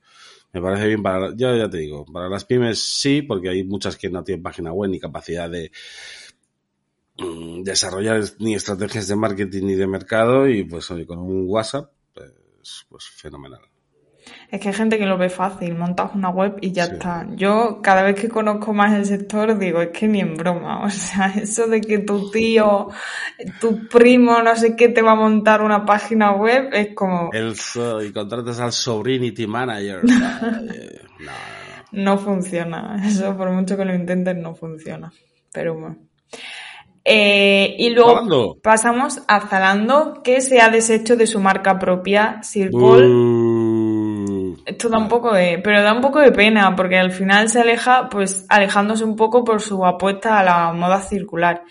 me 0.53 0.61
parece 0.61 0.87
bien 0.87 1.03
para, 1.03 1.35
ya, 1.35 1.57
ya 1.57 1.69
te 1.69 1.79
digo, 1.79 2.05
para 2.05 2.29
las 2.29 2.45
pymes 2.45 2.83
sí, 2.83 3.23
porque 3.23 3.49
hay 3.49 3.65
muchas 3.65 3.97
que 3.97 4.11
no 4.11 4.23
tienen 4.23 4.43
página 4.43 4.73
web 4.73 4.91
ni 4.91 5.01
capacidad 5.01 5.49
de 5.51 5.73
mm, 7.19 7.63
desarrollar 7.63 8.23
ni 8.39 8.55
estrategias 8.55 9.09
de 9.09 9.17
marketing 9.17 9.65
ni 9.65 9.75
de 9.75 9.87
mercado 9.87 10.49
y 10.49 10.65
pues 10.65 10.91
oye, 10.91 11.07
con 11.07 11.19
un 11.19 11.45
WhatsApp, 11.49 11.91
pues, 12.15 12.87
pues 12.89 13.05
fenomenal. 13.05 13.72
Es 14.51 14.61
que 14.61 14.69
hay 14.69 14.75
gente 14.75 14.99
que 14.99 15.07
lo 15.07 15.17
ve 15.17 15.31
fácil, 15.31 15.75
montas 15.75 16.11
una 16.15 16.29
web 16.29 16.57
y 16.61 16.73
ya 16.73 16.85
está. 16.85 17.27
Yo 17.35 17.81
cada 17.83 18.03
vez 18.03 18.21
que 18.21 18.29
conozco 18.29 18.73
más 18.73 18.93
el 18.93 19.07
sector 19.07 19.59
digo, 19.59 19.81
es 19.81 19.89
que 19.89 20.07
ni 20.09 20.21
en 20.21 20.37
broma. 20.37 20.85
O 20.85 20.91
sea, 20.91 21.33
eso 21.37 21.67
de 21.67 21.81
que 21.81 21.99
tu 21.99 22.31
tío, 22.31 22.89
tu 23.61 23.89
primo, 23.89 24.43
no 24.43 24.55
sé 24.57 24.77
qué, 24.77 24.89
te 24.89 25.03
va 25.03 25.13
a 25.13 25.17
montar 25.17 25.63
una 25.63 25.85
página 25.85 26.33
web, 26.33 26.69
es 26.73 26.95
como... 26.95 27.31
El, 27.33 27.55
y 28.07 28.13
contratas 28.13 28.61
al 28.61 28.73
Sobrinity 28.73 29.47
Manager. 29.47 30.05
no, 30.05 31.33
no, 31.93 32.19
funciona. 32.19 33.01
Eso 33.05 33.37
por 33.37 33.51
mucho 33.51 33.77
que 33.77 33.85
lo 33.85 33.95
intenten 33.95 34.43
no 34.43 34.55
funciona. 34.55 35.13
Pero 35.53 35.75
bueno. 35.75 35.97
Eh, 37.05 37.75
y 37.79 37.91
luego 37.91 38.59
pasamos 38.63 39.23
a 39.27 39.41
Zalando, 39.41 40.23
que 40.23 40.41
se 40.41 40.61
ha 40.61 40.69
deshecho 40.69 41.17
de 41.17 41.27
su 41.27 41.41
marca 41.41 41.79
propia, 41.79 42.43
Sirpol. 42.43 43.05
Uh. 43.05 43.42
Esto 44.65 44.89
da 44.89 44.99
un 44.99 45.09
poco 45.09 45.33
de, 45.33 45.61
pero 45.63 45.83
da 45.83 45.93
un 45.93 46.01
poco 46.01 46.21
de 46.21 46.33
pena 46.33 46.75
porque 46.77 46.99
al 46.99 47.13
final 47.13 47.49
se 47.49 47.61
aleja, 47.61 48.09
pues 48.09 48.47
alejándose 48.49 49.05
un 49.05 49.17
poco 49.17 49.45
por 49.45 49.61
su 49.61 49.85
apuesta 49.85 50.39
a 50.39 50.45
la 50.45 50.73
moda 50.73 51.01
circular. 51.01 51.63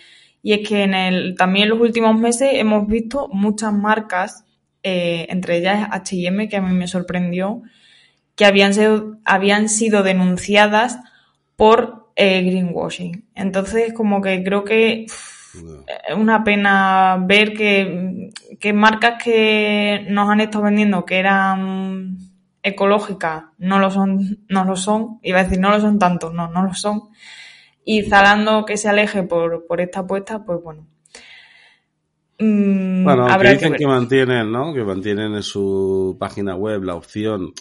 Y 0.42 0.52
es 0.54 0.68
que 0.68 0.82
en 0.82 0.94
el, 0.94 1.34
también 1.36 1.64
en 1.64 1.70
los 1.70 1.80
últimos 1.80 2.18
meses 2.18 2.50
hemos 2.54 2.86
visto 2.86 3.28
muchas 3.32 3.72
marcas, 3.72 4.44
eh, 4.82 5.26
entre 5.30 5.58
ellas 5.58 5.88
H&M, 5.90 6.48
que 6.48 6.56
a 6.56 6.60
mí 6.60 6.74
me 6.74 6.88
sorprendió, 6.88 7.62
que 8.34 8.44
habían 8.44 8.74
sido, 8.74 9.18
habían 9.24 9.68
sido 9.68 10.02
denunciadas 10.02 10.98
por 11.56 12.10
eh, 12.16 12.42
greenwashing. 12.42 13.24
Entonces, 13.34 13.92
como 13.92 14.20
que 14.20 14.42
creo 14.42 14.64
que 14.64 15.04
es 15.04 16.14
una 16.16 16.44
pena 16.44 17.18
ver 17.20 17.52
que, 17.54 18.30
que 18.58 18.72
marcas 18.72 19.22
que 19.22 20.06
nos 20.08 20.28
han 20.28 20.40
estado 20.40 20.64
vendiendo 20.64 21.04
que 21.04 21.18
eran 21.18 22.31
ecológicas 22.62 23.44
no 23.58 23.78
lo 23.78 23.90
son, 23.90 24.44
no 24.48 24.64
lo 24.64 24.76
son, 24.76 25.18
iba 25.22 25.40
a 25.40 25.44
decir 25.44 25.58
no 25.58 25.70
lo 25.70 25.80
son 25.80 25.98
tanto, 25.98 26.32
no, 26.32 26.48
no 26.48 26.62
lo 26.62 26.74
son. 26.74 27.10
Y 27.84 28.02
Zalando 28.02 28.64
que 28.64 28.76
se 28.76 28.88
aleje 28.88 29.24
por, 29.24 29.66
por 29.66 29.80
esta 29.80 30.00
apuesta, 30.00 30.44
pues 30.44 30.62
bueno. 30.62 30.86
Mm, 32.38 33.04
bueno, 33.04 33.26
que 33.38 33.50
dicen 33.50 33.74
que, 33.74 33.86
mantienen, 33.86 34.50
¿no? 34.50 34.72
Que 34.72 34.84
mantienen 34.84 35.34
en 35.34 35.42
su 35.42 36.16
página 36.18 36.54
web 36.54 36.82
la 36.84 36.94
opción 36.94 37.52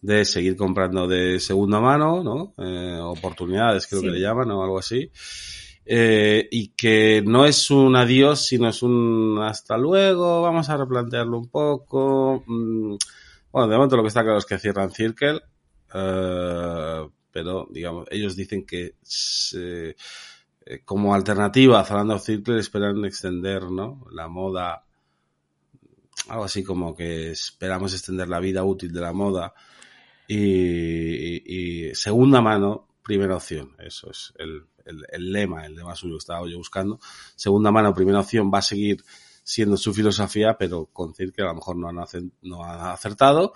de 0.00 0.24
seguir 0.24 0.56
comprando 0.56 1.06
de 1.06 1.40
segunda 1.40 1.80
mano, 1.80 2.22
¿no? 2.22 2.54
Eh, 2.58 2.98
oportunidades 3.00 3.86
creo 3.86 4.02
que 4.02 4.10
le 4.10 4.20
llaman 4.20 4.50
o 4.52 4.62
algo 4.62 4.78
así. 4.78 5.10
Eh, 5.84 6.48
y 6.50 6.68
que 6.68 7.22
no 7.24 7.46
es 7.46 7.70
un 7.70 7.94
adiós, 7.94 8.46
sino 8.46 8.68
es 8.68 8.82
un 8.82 9.38
hasta 9.40 9.76
luego, 9.76 10.42
vamos 10.42 10.68
a 10.68 10.76
replantearlo 10.76 11.38
un 11.38 11.48
poco. 11.48 12.42
Mm, 12.46 12.96
bueno, 13.56 13.70
de 13.70 13.76
momento 13.78 13.96
lo 13.96 14.02
que 14.02 14.08
está 14.08 14.22
claro 14.22 14.36
es 14.36 14.44
que 14.44 14.58
cierran 14.58 14.90
Circle, 14.90 15.40
eh, 15.94 17.08
pero 17.32 17.66
digamos, 17.70 18.06
ellos 18.10 18.36
dicen 18.36 18.66
que 18.66 18.96
eh, 19.54 19.94
como 20.84 21.14
alternativa 21.14 21.80
a 21.80 21.84
Zalando 21.84 22.18
Circle 22.18 22.58
esperan 22.58 23.02
extender 23.06 23.62
¿no? 23.70 24.04
la 24.12 24.28
moda, 24.28 24.84
algo 26.28 26.44
así 26.44 26.62
como 26.62 26.94
que 26.94 27.30
esperamos 27.30 27.94
extender 27.94 28.28
la 28.28 28.40
vida 28.40 28.62
útil 28.62 28.92
de 28.92 29.00
la 29.00 29.14
moda 29.14 29.54
y, 30.28 31.94
segunda 31.94 32.42
mano, 32.42 32.88
primera 33.02 33.36
opción. 33.36 33.74
Eso 33.78 34.10
es 34.10 34.34
el, 34.36 34.66
el 34.84 35.32
lema, 35.32 35.64
el 35.64 35.76
lema 35.76 35.96
suyo 35.96 36.16
que 36.16 36.18
estaba 36.18 36.46
yo 36.46 36.58
buscando. 36.58 37.00
Segunda 37.34 37.70
mano, 37.70 37.94
primera 37.94 38.20
opción 38.20 38.50
va 38.52 38.58
a 38.58 38.62
seguir 38.62 39.02
siendo 39.46 39.76
su 39.76 39.94
filosofía, 39.94 40.58
pero 40.58 40.86
con 40.92 41.14
que 41.14 41.30
a 41.38 41.44
lo 41.44 41.54
mejor 41.54 41.76
no 41.76 41.88
han, 41.88 41.96
no 42.42 42.64
acertado, 42.64 43.52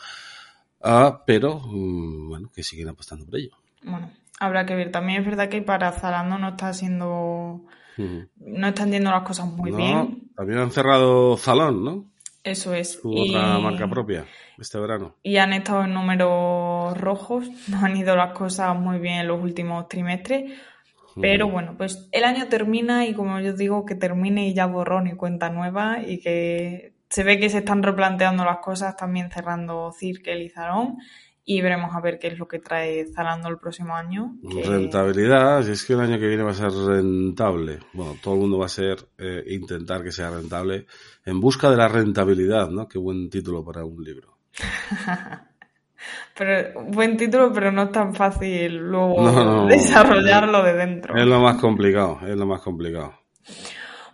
ah, 0.80 1.24
pero 1.26 1.58
mm, 1.58 2.28
bueno, 2.28 2.50
que 2.54 2.62
siguen 2.62 2.88
apostando 2.88 3.26
por 3.26 3.36
ello. 3.36 3.50
Bueno, 3.82 4.12
habrá 4.38 4.64
que 4.66 4.76
ver. 4.76 4.92
También 4.92 5.20
es 5.20 5.26
verdad 5.26 5.48
que 5.48 5.62
para 5.62 5.90
Zalando 5.90 6.38
no 6.38 6.50
está 6.50 6.72
siendo, 6.72 7.64
no 7.96 8.68
están 8.68 8.92
yendo 8.92 9.10
las 9.10 9.24
cosas 9.24 9.46
muy 9.46 9.72
bien. 9.72 10.30
También 10.36 10.60
han 10.60 10.70
cerrado 10.70 11.36
Zalón, 11.36 11.84
¿no? 11.84 12.04
Eso 12.44 12.72
es. 12.72 12.92
Su 12.92 13.12
otra 13.12 13.58
marca 13.58 13.90
propia 13.90 14.26
este 14.60 14.78
verano. 14.78 15.16
Y 15.22 15.38
han 15.38 15.52
estado 15.52 15.84
en 15.84 15.94
números 15.94 16.96
rojos, 16.98 17.48
no 17.68 17.84
han 17.84 17.96
ido 17.96 18.14
las 18.14 18.32
cosas 18.32 18.76
muy 18.76 18.98
bien 18.98 19.20
en 19.20 19.28
los 19.28 19.42
últimos 19.42 19.88
trimestres. 19.88 20.52
Pero 21.20 21.48
bueno, 21.48 21.74
pues 21.76 22.08
el 22.12 22.24
año 22.24 22.48
termina 22.48 23.06
y 23.06 23.14
como 23.14 23.40
yo 23.40 23.52
digo, 23.52 23.84
que 23.84 23.94
termine 23.94 24.48
y 24.48 24.54
ya 24.54 24.66
borrón 24.66 25.06
y 25.06 25.16
cuenta 25.16 25.50
nueva 25.50 26.02
y 26.06 26.20
que 26.20 26.94
se 27.08 27.24
ve 27.24 27.38
que 27.38 27.50
se 27.50 27.58
están 27.58 27.82
replanteando 27.82 28.44
las 28.44 28.58
cosas 28.58 28.96
también 28.96 29.30
cerrando 29.30 29.92
Circle 29.92 30.44
y 30.44 30.48
Zarón 30.48 30.98
y 31.44 31.62
veremos 31.62 31.94
a 31.96 32.00
ver 32.00 32.18
qué 32.20 32.28
es 32.28 32.38
lo 32.38 32.46
que 32.46 32.60
trae 32.60 33.06
Zalando 33.12 33.48
el 33.48 33.58
próximo 33.58 33.96
año. 33.96 34.36
Rentabilidad, 34.42 35.64
si 35.64 35.72
es 35.72 35.84
que 35.84 35.94
el 35.94 36.00
año 36.00 36.18
que 36.18 36.28
viene 36.28 36.44
va 36.44 36.52
a 36.52 36.54
ser 36.54 36.70
rentable. 36.70 37.80
Bueno, 37.92 38.16
todo 38.22 38.34
el 38.34 38.40
mundo 38.40 38.58
va 38.58 38.66
a 38.66 38.68
ser 38.68 39.08
eh, 39.18 39.42
intentar 39.48 40.04
que 40.04 40.12
sea 40.12 40.30
rentable 40.30 40.86
en 41.24 41.40
busca 41.40 41.68
de 41.70 41.76
la 41.76 41.88
rentabilidad, 41.88 42.70
¿no? 42.70 42.86
Qué 42.86 42.98
buen 42.98 43.28
título 43.30 43.64
para 43.64 43.84
un 43.84 44.04
libro. 44.04 44.38
Pero 46.36 46.82
buen 46.84 47.16
título, 47.16 47.52
pero 47.52 47.70
no 47.70 47.84
es 47.84 47.92
tan 47.92 48.14
fácil 48.14 48.76
luego 48.76 49.66
desarrollarlo 49.68 50.62
de 50.62 50.74
dentro. 50.74 51.16
Es 51.16 51.26
lo 51.26 51.40
más 51.40 51.56
complicado, 51.56 52.20
es 52.26 52.36
lo 52.36 52.46
más 52.46 52.60
complicado. 52.60 53.14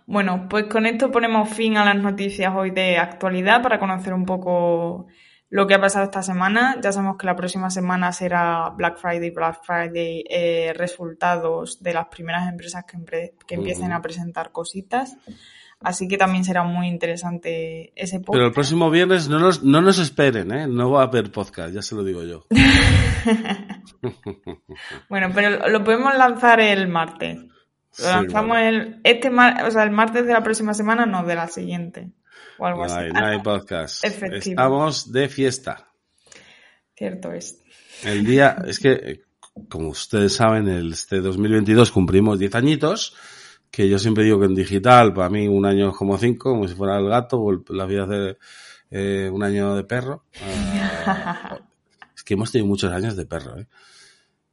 Bueno, 0.05 0.47
pues 0.49 0.65
con 0.65 0.85
esto 0.85 1.11
ponemos 1.11 1.49
fin 1.49 1.77
a 1.77 1.83
las 1.83 1.97
noticias 1.97 2.53
hoy 2.55 2.71
de 2.71 2.97
actualidad 2.97 3.61
para 3.61 3.77
conocer 3.77 4.13
un 4.13 4.25
poco 4.25 5.07
lo 5.49 5.67
que 5.67 5.75
ha 5.75 5.81
pasado 5.81 6.05
esta 6.05 6.21
semana. 6.21 6.77
Ya 6.81 6.91
sabemos 6.91 7.17
que 7.17 7.25
la 7.25 7.35
próxima 7.35 7.69
semana 7.69 8.11
será 8.11 8.69
Black 8.69 8.97
Friday, 8.97 9.31
Black 9.31 9.59
Friday, 9.63 10.23
eh, 10.29 10.73
resultados 10.75 11.83
de 11.83 11.93
las 11.93 12.07
primeras 12.07 12.49
empresas 12.49 12.85
que, 12.85 13.33
que 13.45 13.55
empiecen 13.55 13.91
a 13.91 14.01
presentar 14.01 14.51
cositas. 14.51 15.17
Así 15.79 16.07
que 16.07 16.17
también 16.17 16.43
será 16.43 16.63
muy 16.63 16.87
interesante 16.87 17.93
ese 17.95 18.19
podcast. 18.19 18.33
Pero 18.33 18.47
el 18.47 18.53
próximo 18.53 18.89
viernes 18.89 19.29
no 19.29 19.37
nos, 19.39 19.63
no 19.63 19.79
nos 19.81 19.99
esperen, 19.99 20.51
¿eh? 20.51 20.67
No 20.67 20.89
va 20.91 21.01
a 21.01 21.05
haber 21.05 21.31
podcast, 21.31 21.73
ya 21.73 21.83
se 21.83 21.95
lo 21.95 22.03
digo 22.03 22.23
yo. 22.23 22.45
bueno, 25.09 25.29
pero 25.35 25.69
lo 25.69 25.83
podemos 25.83 26.17
lanzar 26.17 26.59
el 26.59 26.87
martes. 26.87 27.37
Lo 27.99 28.05
lanzamos 28.05 28.57
el, 28.57 29.01
este 29.03 29.29
o 29.29 29.71
sea, 29.71 29.83
el 29.83 29.91
martes 29.91 30.25
de 30.25 30.33
la 30.33 30.43
próxima 30.43 30.73
semana, 30.73 31.05
no, 31.05 31.23
de 31.23 31.35
la 31.35 31.47
siguiente. 31.47 32.11
O 32.57 32.65
algo 32.65 32.85
no 32.85 32.85
así. 32.85 32.99
Hay, 32.99 33.11
no 33.11 33.25
hay 33.25 33.39
podcast. 33.39 34.03
Estamos 34.03 35.11
de 35.11 35.29
fiesta. 35.29 35.91
Cierto 36.95 37.31
es. 37.31 37.61
El 38.03 38.25
día, 38.25 38.57
es 38.65 38.79
que, 38.79 39.21
como 39.69 39.89
ustedes 39.89 40.33
saben, 40.33 40.67
el, 40.67 40.93
este 40.93 41.21
2022 41.21 41.91
cumplimos 41.91 42.39
10 42.39 42.55
añitos, 42.55 43.15
que 43.71 43.89
yo 43.89 43.99
siempre 43.99 44.23
digo 44.23 44.39
que 44.39 44.45
en 44.45 44.55
digital, 44.55 45.13
para 45.13 45.29
mí 45.29 45.47
un 45.47 45.65
año 45.65 45.89
es 45.89 45.95
como 45.95 46.17
cinco, 46.17 46.51
como 46.51 46.67
si 46.67 46.75
fuera 46.75 46.97
el 46.97 47.07
gato, 47.07 47.39
o 47.39 47.51
la 47.69 47.85
vida 47.85 48.05
de 48.05 48.37
eh, 48.91 49.29
un 49.31 49.43
año 49.43 49.75
de 49.75 49.83
perro. 49.83 50.23
Es 52.15 52.23
que 52.23 52.33
hemos 52.33 52.51
tenido 52.51 52.67
muchos 52.67 52.91
años 52.91 53.15
de 53.15 53.27
perro, 53.27 53.59
¿eh? 53.59 53.67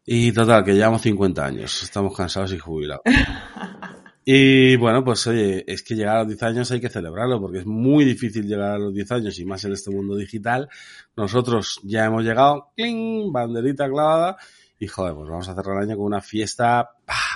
Y 0.07 0.33
total, 0.33 0.63
que 0.65 0.75
llevamos 0.75 1.01
50 1.01 1.47
años, 1.47 1.83
estamos 1.83 2.15
cansados 2.15 2.53
y 2.53 2.59
jubilados. 2.59 3.03
Y 4.27 4.77
bueno, 4.77 5.05
pues 5.05 5.27
oye, 5.27 5.65
es 5.71 5.83
que 5.83 5.95
llegar 5.95 6.17
a 6.17 6.19
los 6.21 6.29
10 6.29 6.43
años 6.45 6.71
hay 6.71 6.81
que 6.81 6.89
celebrarlo 6.89 7.41
porque 7.41 7.59
es 7.59 7.67
muy 7.67 8.07
difícil 8.07 8.47
llegar 8.47 8.73
a 8.73 8.79
los 8.79 8.95
10 8.95 9.13
años 9.13 9.39
y 9.39 9.45
más 9.45 9.63
en 9.67 9.73
este 9.73 9.91
mundo 9.91 10.17
digital. 10.17 10.71
Nosotros 11.15 11.79
ya 11.83 12.07
hemos 12.07 12.25
llegado, 12.25 12.71
¡cling! 12.75 13.31
banderita 13.31 13.87
clavada 13.87 14.39
y 14.85 14.89
joder, 14.89 15.15
pues 15.15 15.29
vamos 15.29 15.49
a 15.49 15.55
cerrar 15.55 15.77
el 15.77 15.89
año 15.89 15.97
con 15.97 16.07
una 16.07 16.21
fiesta, 16.21 16.91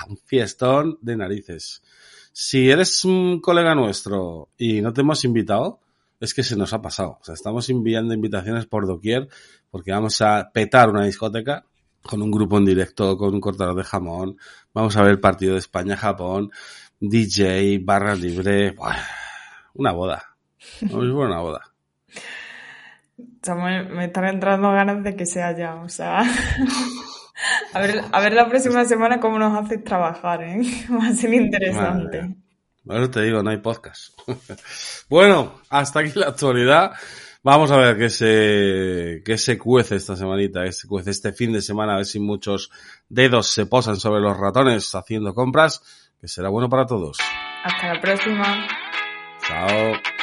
un 0.09 0.19
fiestón 0.19 0.99
de 1.01 1.17
narices. 1.17 1.83
Si 2.33 2.71
eres 2.71 3.05
un 3.05 3.41
colega 3.41 3.75
nuestro 3.75 4.51
y 4.59 4.81
no 4.81 4.93
te 4.93 5.01
hemos 5.01 5.25
invitado, 5.25 5.81
es 6.21 6.35
que 6.35 6.43
se 6.43 6.57
nos 6.57 6.73
ha 6.73 6.83
pasado. 6.83 7.19
O 7.21 7.25
sea, 7.25 7.35
estamos 7.35 7.69
enviando 7.71 8.15
invitaciones 8.15 8.67
por 8.67 8.87
doquier 8.87 9.29
porque 9.71 9.93
vamos 9.93 10.21
a 10.21 10.51
petar 10.53 10.91
una 10.91 11.05
discoteca 11.05 11.65
con 12.03 12.23
un 12.23 12.31
grupo 12.31 12.59
en 12.59 12.67
directo, 12.67 13.17
con 13.17 13.35
un 13.35 13.41
cortador 13.41 13.77
de 13.77 13.85
jamón. 13.85 14.37
Vamos 14.73 14.97
a 14.97 15.03
ver 15.03 15.13
el 15.13 15.21
partido 15.21 15.55
de 15.55 15.61
España-Japón, 15.61 16.51
DJ, 17.01 17.81
barra 17.83 18.15
libre. 18.15 18.77
una 19.75 19.93
boda. 19.93 20.37
Una 20.91 21.41
boda. 21.41 21.63
Samuel, 23.43 23.89
me 23.89 24.05
están 24.07 24.27
entrando 24.27 24.71
ganas 24.71 25.03
de 25.03 25.17
que 25.17 25.27
sea 25.27 25.57
ya, 25.57 25.77
o 25.77 25.89
sea. 25.89 26.23
a, 27.73 27.81
ver, 27.81 28.05
a 28.11 28.21
ver 28.21 28.33
la 28.33 28.49
próxima 28.49 28.85
semana 28.85 29.21
cómo 29.21 29.39
nos 29.39 29.57
haces 29.57 29.83
trabajar, 29.85 30.43
¿eh? 30.43 30.61
Va 30.91 31.09
a 31.09 31.15
ser 31.15 31.35
interesante. 31.35 32.35
Bueno, 32.85 33.11
te 33.11 33.23
digo, 33.23 33.43
no 33.43 33.51
hay 33.51 33.59
podcast. 33.59 34.19
bueno, 35.09 35.61
hasta 35.69 36.01
aquí 36.01 36.13
la 36.15 36.29
actualidad. 36.29 36.93
Vamos 37.43 37.71
a 37.71 37.77
ver 37.77 37.97
qué 37.97 38.11
se, 38.11 39.23
qué 39.25 39.39
se 39.39 39.59
cuece 39.59 39.97
esta 39.97 40.17
semanita, 40.17 40.65
qué 40.65 40.73
se 40.73 40.89
cuece 40.89 41.11
este 41.11 41.33
fin 41.33 41.53
de 41.53 41.63
semana, 41.63 41.95
a 41.95 41.97
ver 41.97 42.07
si 42.07 42.19
muchos 42.19 42.71
dedos 43.09 43.49
se 43.49 43.67
posan 43.67 43.97
sobre 43.97 44.21
los 44.21 44.37
ratones 44.37 44.93
haciendo 44.95 45.35
compras, 45.35 45.83
que 46.21 46.29
será 46.29 46.49
bueno 46.49 46.69
para 46.69 46.87
todos. 46.87 47.19
Hasta 47.65 47.95
la 47.95 48.01
próxima. 48.01 48.67
Chao. 49.47 50.18